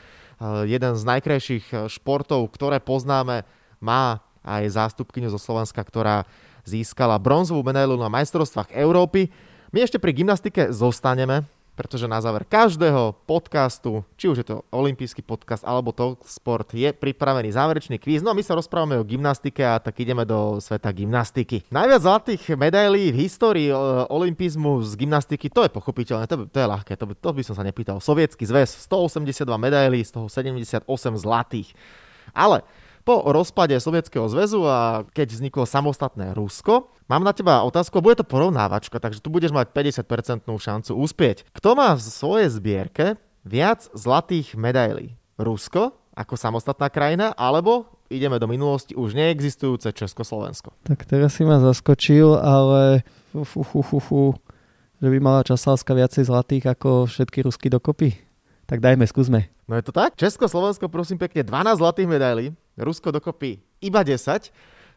jeden 0.70 0.94
z 0.94 1.02
najkrajších 1.02 1.90
športov, 1.90 2.54
ktoré 2.54 2.78
poznáme, 2.78 3.42
má 3.82 4.22
aj 4.46 4.78
zástupkyňu 4.78 5.34
zo 5.34 5.42
Slovenska, 5.42 5.82
ktorá 5.82 6.22
získala 6.62 7.18
bronzovú 7.18 7.66
medailu 7.66 7.98
na 7.98 8.06
majstrovstvách 8.06 8.70
Európy. 8.78 9.28
My 9.75 9.83
ešte 9.83 9.99
pri 9.99 10.14
gymnastike 10.14 10.71
zostaneme, 10.71 11.50
pretože 11.75 12.07
na 12.07 12.23
záver 12.23 12.47
každého 12.47 13.26
podcastu, 13.26 14.07
či 14.14 14.31
už 14.31 14.38
je 14.38 14.47
to 14.47 14.62
olimpijský 14.71 15.19
podcast 15.26 15.66
alebo 15.66 15.90
to 15.90 16.14
sport, 16.23 16.71
je 16.71 16.95
pripravený 16.95 17.50
záverečný 17.50 17.99
kvíz. 17.99 18.23
No 18.23 18.31
a 18.31 18.38
my 18.38 18.43
sa 18.47 18.54
rozprávame 18.54 18.95
o 18.95 19.02
gymnastike 19.02 19.66
a 19.66 19.83
tak 19.83 19.99
ideme 19.99 20.23
do 20.23 20.62
sveta 20.62 20.95
gymnastiky. 20.95 21.66
Najviac 21.75 22.07
zlatých 22.07 22.54
medailí 22.54 23.11
v 23.11 23.26
histórii 23.26 23.66
e, 23.66 23.75
olimpizmu 24.14 24.78
z 24.87 24.95
gymnastiky, 24.95 25.50
to 25.50 25.66
je 25.66 25.75
pochopiteľné, 25.75 26.31
to, 26.31 26.47
to 26.47 26.59
je 26.62 26.71
ľahké, 26.71 26.95
to 26.95 27.11
by, 27.11 27.14
to 27.19 27.31
by 27.35 27.43
som 27.43 27.59
sa 27.59 27.66
nepýtal. 27.66 27.99
Sovietský 27.99 28.47
zväz, 28.47 28.78
182 28.78 29.43
medailí, 29.59 30.07
z 30.07 30.14
toho 30.14 30.31
78 30.31 30.87
zlatých. 31.19 31.75
Ale 32.31 32.62
po 33.04 33.20
rozpade 33.28 33.76
Sovietskeho 33.76 34.26
zväzu 34.32 34.64
a 34.64 35.04
keď 35.12 35.37
vzniklo 35.37 35.68
samostatné 35.68 36.32
Rusko, 36.32 36.88
mám 37.06 37.20
na 37.20 37.37
teba 37.37 37.61
otázku, 37.62 38.00
bude 38.00 38.18
to 38.18 38.26
porovnávačka, 38.26 38.96
takže 38.96 39.20
tu 39.20 39.28
budeš 39.28 39.52
mať 39.52 39.70
50% 39.76 40.49
šancu 40.49 40.92
uspieť. 40.96 41.44
Kto 41.52 41.76
má 41.76 41.92
v 41.92 42.00
svojej 42.00 42.49
zbierke 42.49 43.20
viac 43.44 43.87
zlatých 43.92 44.56
medailí? 44.56 45.20
Rusko 45.37 45.92
ako 46.14 46.38
samostatná 46.38 46.88
krajina, 46.88 47.34
alebo 47.34 47.90
ideme 48.06 48.38
do 48.38 48.46
minulosti 48.46 48.94
už 48.94 49.18
neexistujúce 49.18 49.90
Československo? 49.90 50.73
Tak 50.87 51.04
teraz 51.04 51.34
si 51.37 51.42
ma 51.42 51.58
zaskočil, 51.58 52.38
ale 52.38 53.02
fu, 53.34 53.42
fu, 53.42 53.61
fu, 53.66 53.82
fu, 53.82 53.99
fu, 53.99 54.23
že 55.02 55.08
by 55.11 55.18
mala 55.18 55.42
Časálska 55.42 55.92
viacej 55.92 56.30
zlatých 56.30 56.64
ako 56.78 57.11
všetky 57.11 57.44
Rusky 57.44 57.68
dokopy. 57.68 58.14
Tak 58.64 58.80
dajme, 58.80 59.04
skúsme. 59.04 59.52
No 59.68 59.76
je 59.76 59.85
to 59.85 59.92
tak? 59.92 60.16
Československo, 60.16 60.88
prosím 60.88 61.21
pekne, 61.21 61.44
12 61.44 61.80
zlatých 61.80 62.09
medailí, 62.09 62.47
Rusko 62.80 63.12
dokopy 63.12 63.61
iba 63.85 64.00
10. 64.00 64.49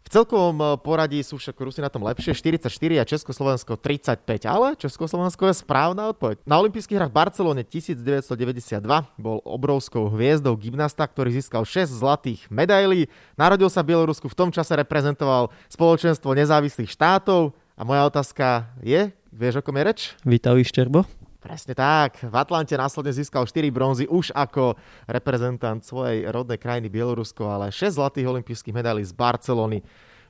V 0.07 0.09
celkovom 0.15 0.55
eh, 0.63 0.67
poradí 0.79 1.19
sú 1.19 1.35
však 1.35 1.59
Rusi 1.59 1.83
na 1.83 1.91
tom 1.91 2.07
lepšie, 2.07 2.31
44 2.31 2.71
a 2.71 3.03
Československo 3.03 3.75
35, 3.75 4.23
ale 4.47 4.79
Československo 4.79 5.51
je 5.51 5.55
správna 5.59 6.07
odpoveď. 6.15 6.47
Na 6.47 6.63
olympijských 6.63 6.95
hrách 6.95 7.11
v 7.11 7.17
Barcelone 7.19 7.63
1992 7.67 8.79
bol 9.19 9.43
obrovskou 9.43 10.07
hviezdou 10.07 10.55
gymnasta, 10.55 11.03
ktorý 11.03 11.35
získal 11.35 11.67
6 11.67 11.91
zlatých 11.91 12.47
medailí. 12.47 13.11
Narodil 13.35 13.67
sa 13.67 13.83
v 13.83 13.91
Bielorusku, 13.91 14.31
v 14.31 14.39
tom 14.39 14.49
čase 14.55 14.79
reprezentoval 14.79 15.51
spoločenstvo 15.67 16.31
nezávislých 16.31 16.87
štátov 16.87 17.51
a 17.75 17.81
moja 17.83 18.07
otázka 18.07 18.71
je, 18.79 19.11
vieš 19.35 19.59
o 19.59 19.61
kom 19.61 19.75
je 19.75 19.83
reč? 19.83 19.99
Vítali 20.23 20.63
Šterbo. 20.63 21.03
Presne 21.37 21.77
tak. 21.77 22.25
V 22.25 22.33
Atlante 22.33 22.73
následne 22.73 23.13
získal 23.13 23.45
4 23.45 23.69
bronzy 23.69 24.09
už 24.09 24.33
ako 24.33 24.73
reprezentant 25.05 25.85
svojej 25.85 26.25
rodnej 26.33 26.57
krajiny 26.57 26.89
Bielorusko, 26.89 27.45
ale 27.45 27.69
6 27.69 28.01
zlatých 28.01 28.25
olympijských 28.25 28.73
medailí 28.73 29.05
z 29.05 29.13
Barcelony 29.13 29.85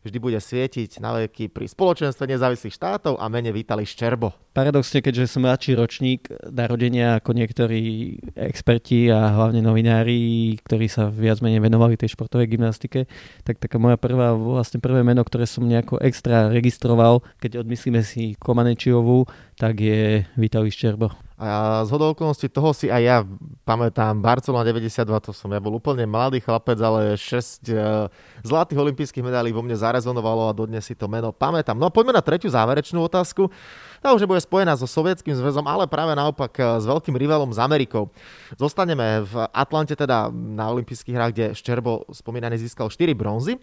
vždy 0.06 0.18
bude 0.18 0.40
svietiť 0.42 1.02
na 1.02 1.16
veky 1.24 1.50
pri 1.50 1.66
spoločenstve 1.70 2.26
nezávislých 2.30 2.76
štátov 2.76 3.18
a 3.18 3.26
mene 3.30 3.54
Vítali 3.54 3.86
Ščerbo. 3.86 4.34
Paradoxne, 4.58 5.06
keďže 5.06 5.30
som 5.38 5.46
mladší 5.46 5.78
ročník 5.78 6.34
narodenia 6.50 7.22
ako 7.22 7.38
niektorí 7.38 8.18
experti 8.34 9.06
a 9.14 9.30
hlavne 9.38 9.62
novinári, 9.62 10.58
ktorí 10.66 10.90
sa 10.90 11.14
viac 11.14 11.46
menej 11.46 11.62
venovali 11.62 11.94
tej 11.94 12.18
športovej 12.18 12.58
gymnastike, 12.58 13.06
tak 13.46 13.62
taká 13.62 13.78
moja 13.78 14.02
prvá, 14.02 14.34
vlastne 14.34 14.82
prvé 14.82 15.06
meno, 15.06 15.22
ktoré 15.22 15.46
som 15.46 15.62
nejako 15.62 16.02
extra 16.02 16.50
registroval, 16.50 17.22
keď 17.38 17.62
odmyslíme 17.62 18.02
si 18.02 18.34
Komanečiovú, 18.42 19.30
tak 19.62 19.78
je 19.78 20.26
Vítali 20.34 20.74
Ščerbo. 20.74 21.27
A 21.38 21.86
z 21.86 21.94
hodou 21.94 22.18
toho 22.18 22.74
si 22.74 22.90
aj 22.90 23.02
ja 23.06 23.22
pamätám, 23.62 24.18
Barcelona 24.18 24.66
92, 24.66 25.06
to 25.22 25.30
som 25.38 25.54
ja 25.54 25.62
bol 25.62 25.78
úplne 25.78 26.10
mladý 26.10 26.42
chlapec, 26.42 26.82
ale 26.82 27.14
6 27.14 27.22
uh, 27.22 28.10
e, 28.10 28.42
zlatých 28.42 28.82
olympijských 28.82 29.22
medailí 29.22 29.54
vo 29.54 29.62
mne 29.62 29.78
zarezonovalo 29.78 30.50
a 30.50 30.58
dodnes 30.58 30.82
si 30.82 30.98
to 30.98 31.06
meno 31.06 31.30
pamätám. 31.30 31.78
No 31.78 31.88
a 31.88 31.94
poďme 31.94 32.18
na 32.18 32.26
tretiu 32.26 32.50
záverečnú 32.50 33.06
otázku. 33.06 33.54
Tá 34.02 34.18
už 34.18 34.26
nebude 34.26 34.42
spojená 34.42 34.74
so 34.82 34.90
Sovietským 34.90 35.38
zväzom, 35.38 35.70
ale 35.70 35.86
práve 35.86 36.18
naopak 36.18 36.58
e, 36.58 36.82
s 36.82 36.90
veľkým 36.90 37.14
rivalom 37.14 37.54
s 37.54 37.62
Amerikou. 37.62 38.10
Zostaneme 38.58 39.22
v 39.22 39.46
Atlante, 39.54 39.94
teda 39.94 40.34
na 40.34 40.74
olympijských 40.74 41.14
hrách, 41.14 41.32
kde 41.38 41.46
Ščerbo 41.54 42.10
spomínaný 42.18 42.58
získal 42.58 42.90
4 42.90 43.14
bronzy. 43.14 43.62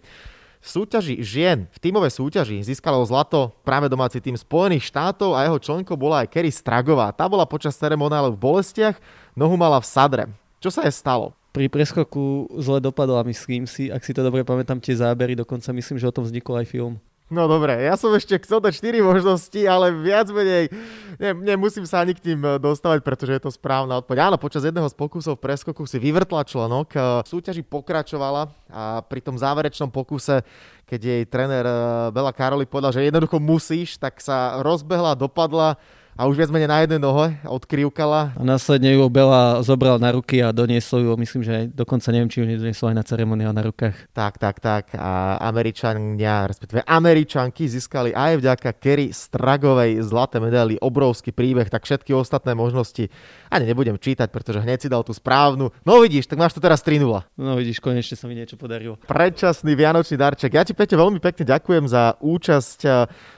V 0.59 0.67
súťaži 0.67 1.21
žien, 1.21 1.69
v 1.69 1.77
tímovej 1.77 2.17
súťaži, 2.17 2.63
získalo 2.65 3.01
zlato 3.05 3.53
práve 3.61 3.87
domáci 3.87 4.17
tým 4.19 4.35
Spojených 4.35 4.89
štátov 4.89 5.37
a 5.37 5.45
jeho 5.45 5.57
členkou 5.61 5.95
bola 5.95 6.25
aj 6.25 6.31
Kerry 6.31 6.49
Stragová. 6.49 7.13
Tá 7.13 7.29
bola 7.29 7.45
počas 7.45 7.77
ceremoniálu 7.77 8.33
v 8.33 8.41
bolestiach, 8.41 8.97
nohu 9.37 9.55
mala 9.55 9.77
v 9.77 9.87
sadre. 9.87 10.23
Čo 10.59 10.73
sa 10.73 10.81
je 10.87 10.91
stalo? 10.95 11.37
Pri 11.55 11.71
preskoku 11.71 12.51
zle 12.59 12.83
dopadla, 12.83 13.23
myslím 13.23 13.63
si, 13.63 13.87
ak 13.87 14.03
si 14.03 14.11
to 14.11 14.19
dobre 14.19 14.43
pamätám, 14.43 14.81
tie 14.83 14.91
zábery, 14.91 15.39
dokonca 15.39 15.71
myslím, 15.71 15.95
že 15.95 16.09
o 16.09 16.15
tom 16.15 16.27
vznikol 16.27 16.59
aj 16.59 16.67
film. 16.67 16.99
No 17.25 17.49
dobre, 17.49 17.73
ja 17.81 17.97
som 17.97 18.13
ešte 18.13 18.37
chcel 18.45 18.61
dať 18.61 18.85
4 18.85 19.01
možnosti, 19.01 19.57
ale 19.65 19.89
viac 19.89 20.29
menej 20.29 20.69
ne, 21.17 21.33
nemusím 21.33 21.81
sa 21.81 22.05
ani 22.05 22.13
k 22.13 22.21
tým 22.21 22.39
eh, 22.45 22.61
dostávať, 22.61 23.01
pretože 23.01 23.33
je 23.33 23.41
to 23.41 23.49
správna 23.49 23.97
odpoveď. 23.97 24.29
Áno, 24.29 24.37
počas 24.37 24.61
jedného 24.61 24.85
z 24.85 24.93
pokusov 24.93 25.41
preskoku 25.41 25.89
si 25.89 25.97
vyvrtla 25.97 26.45
článok, 26.45 26.87
eh, 26.93 27.01
v 27.25 27.27
súťaži 27.27 27.65
pokračovala 27.65 28.53
a 28.69 29.01
pri 29.01 29.25
tom 29.25 29.41
záverečnom 29.41 29.89
pokuse, 29.89 30.45
keď 30.85 30.99
jej 31.01 31.21
tréner 31.25 31.65
eh, 31.65 31.75
Bela 32.13 32.29
Karoli 32.29 32.69
povedal, 32.69 32.93
že 32.93 33.09
jednoducho 33.09 33.41
musíš, 33.41 33.97
tak 33.97 34.21
sa 34.21 34.61
rozbehla, 34.61 35.17
dopadla 35.17 35.81
a 36.15 36.31
už 36.31 36.39
viac 36.39 36.47
menej 36.47 36.71
na 36.71 36.79
jednej 36.79 36.99
nohe 37.03 37.35
odkrivkala. 37.43 38.31
A 38.39 38.43
následne 38.47 38.95
ju 38.95 39.03
Bela 39.11 39.59
zobral 39.59 39.99
na 39.99 40.15
ruky 40.15 40.39
a 40.39 40.55
doniesol 40.55 41.03
ju, 41.03 41.11
myslím, 41.19 41.41
že 41.43 41.51
aj, 41.51 41.65
dokonca 41.75 42.07
neviem, 42.15 42.31
či 42.31 42.39
ju 42.39 42.47
nedoniesol 42.47 42.95
aj 42.95 42.97
na 42.97 43.03
ceremoniál 43.03 43.51
na 43.51 43.67
rukách. 43.67 44.15
Tak, 44.15 44.39
tak, 44.39 44.63
tak. 44.63 44.95
A 44.95 45.35
Američania, 45.43 46.47
respektíve 46.47 46.87
Američanky 46.87 47.67
získali 47.67 48.15
aj 48.15 48.39
vďaka 48.39 48.69
Kerry 48.79 49.11
Stragovej 49.11 49.99
zlaté 50.07 50.39
medaily 50.39 50.79
obrovský 50.79 51.35
príbeh, 51.35 51.67
tak 51.67 51.83
všetky 51.83 52.15
ostatné 52.15 52.55
možnosti 52.55 53.11
ani 53.51 53.67
nebudem 53.67 53.99
čítať, 53.99 54.31
pretože 54.31 54.63
hneď 54.63 54.87
si 54.87 54.91
dal 54.91 55.03
tú 55.03 55.11
správnu. 55.11 55.67
No 55.83 55.99
vidíš, 55.99 56.31
tak 56.31 56.39
máš 56.39 56.55
to 56.55 56.63
teraz 56.63 56.79
3 56.79 57.03
No 57.35 57.59
vidíš, 57.59 57.83
konečne 57.83 58.15
sa 58.15 58.31
mi 58.31 58.39
niečo 58.39 58.55
podarilo. 58.55 58.95
Predčasný 59.03 59.75
vianočný 59.75 60.15
darček. 60.15 60.55
Ja 60.55 60.63
ti, 60.63 60.71
Peťo, 60.71 60.95
veľmi 60.95 61.19
pekne 61.19 61.43
ďakujem 61.43 61.91
za 61.91 62.15
účasť 62.23 62.79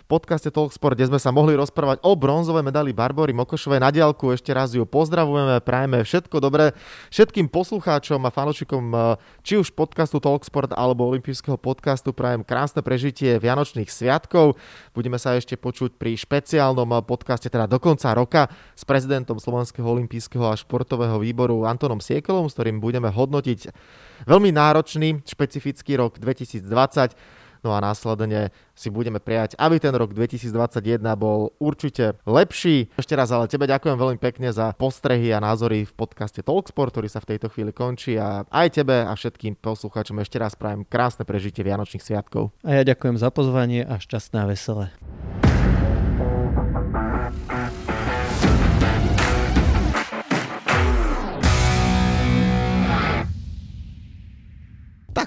podcaste 0.07 0.47
Talksport, 0.47 0.95
kde 0.95 1.11
sme 1.11 1.19
sa 1.19 1.35
mohli 1.35 1.51
rozprávať 1.59 1.99
o 2.07 2.15
bronzovej 2.15 2.63
medali 2.63 2.95
Barbory 2.95 3.35
Mokošovej 3.35 3.83
na 3.83 3.91
diálku. 3.91 4.31
Ešte 4.31 4.55
raz 4.55 4.71
ju 4.71 4.87
pozdravujeme, 4.87 5.59
prajeme 5.59 5.99
všetko 5.99 6.39
dobré 6.39 6.71
všetkým 7.11 7.51
poslucháčom 7.51 8.23
a 8.23 8.31
fanočikom 8.31 8.83
eh, 8.95 8.99
či 9.43 9.59
už 9.59 9.75
podcastu 9.75 10.23
Talksport 10.23 10.71
alebo 10.71 11.11
olympijského 11.11 11.59
podcastu. 11.59 12.15
Prajem 12.15 12.47
krásne 12.47 12.79
prežitie 12.79 13.35
Vianočných 13.35 13.91
sviatkov. 13.91 14.55
Budeme 14.95 15.19
sa 15.19 15.35
ešte 15.35 15.59
počuť 15.59 15.99
pri 15.99 16.15
špeciálnom 16.15 16.87
eh, 16.87 17.03
podcaste, 17.03 17.51
teda 17.51 17.67
do 17.67 17.75
konca 17.77 18.15
roka, 18.15 18.47
s 18.79 18.87
prezidentom 18.87 19.43
Slovenského 19.43 19.85
olympijského 19.85 20.47
a 20.47 20.55
športového 20.55 21.19
výboru 21.19 21.67
Antonom 21.67 21.99
Siekelom, 21.99 22.47
s 22.47 22.55
ktorým 22.55 22.79
budeme 22.79 23.11
hodnotiť 23.11 23.75
veľmi 24.23 24.55
náročný, 24.55 25.19
špecifický 25.27 25.99
rok 25.99 26.15
2020 26.15 27.43
No 27.65 27.73
a 27.73 27.79
následne 27.81 28.53
si 28.77 28.93
budeme 28.93 29.17
prijať, 29.17 29.57
aby 29.57 29.81
ten 29.81 29.93
rok 29.93 30.13
2021 30.13 31.01
bol 31.17 31.53
určite 31.57 32.17
lepší. 32.29 32.93
Ešte 32.97 33.17
raz 33.17 33.33
ale 33.33 33.49
tebe 33.49 33.65
ďakujem 33.65 33.97
veľmi 33.97 34.19
pekne 34.21 34.53
za 34.53 34.73
postrehy 34.77 35.33
a 35.33 35.41
názory 35.41 35.89
v 35.89 35.93
podcaste 35.97 36.45
Talksport, 36.45 36.93
ktorý 36.93 37.09
sa 37.09 37.23
v 37.23 37.35
tejto 37.35 37.49
chvíli 37.49 37.73
končí 37.73 38.15
a 38.15 38.45
aj 38.47 38.81
tebe 38.81 39.01
a 39.03 39.11
všetkým 39.17 39.57
poslucháčom 39.57 40.21
ešte 40.21 40.37
raz 40.37 40.53
prajem 40.53 40.85
krásne 40.85 41.25
prežitie 41.25 41.65
Vianočných 41.65 42.05
sviatkov. 42.05 42.53
A 42.61 42.81
ja 42.81 42.83
ďakujem 42.85 43.17
za 43.17 43.33
pozvanie 43.33 43.81
a 43.81 43.97
šťastná 43.97 44.45
veselé. 44.45 44.93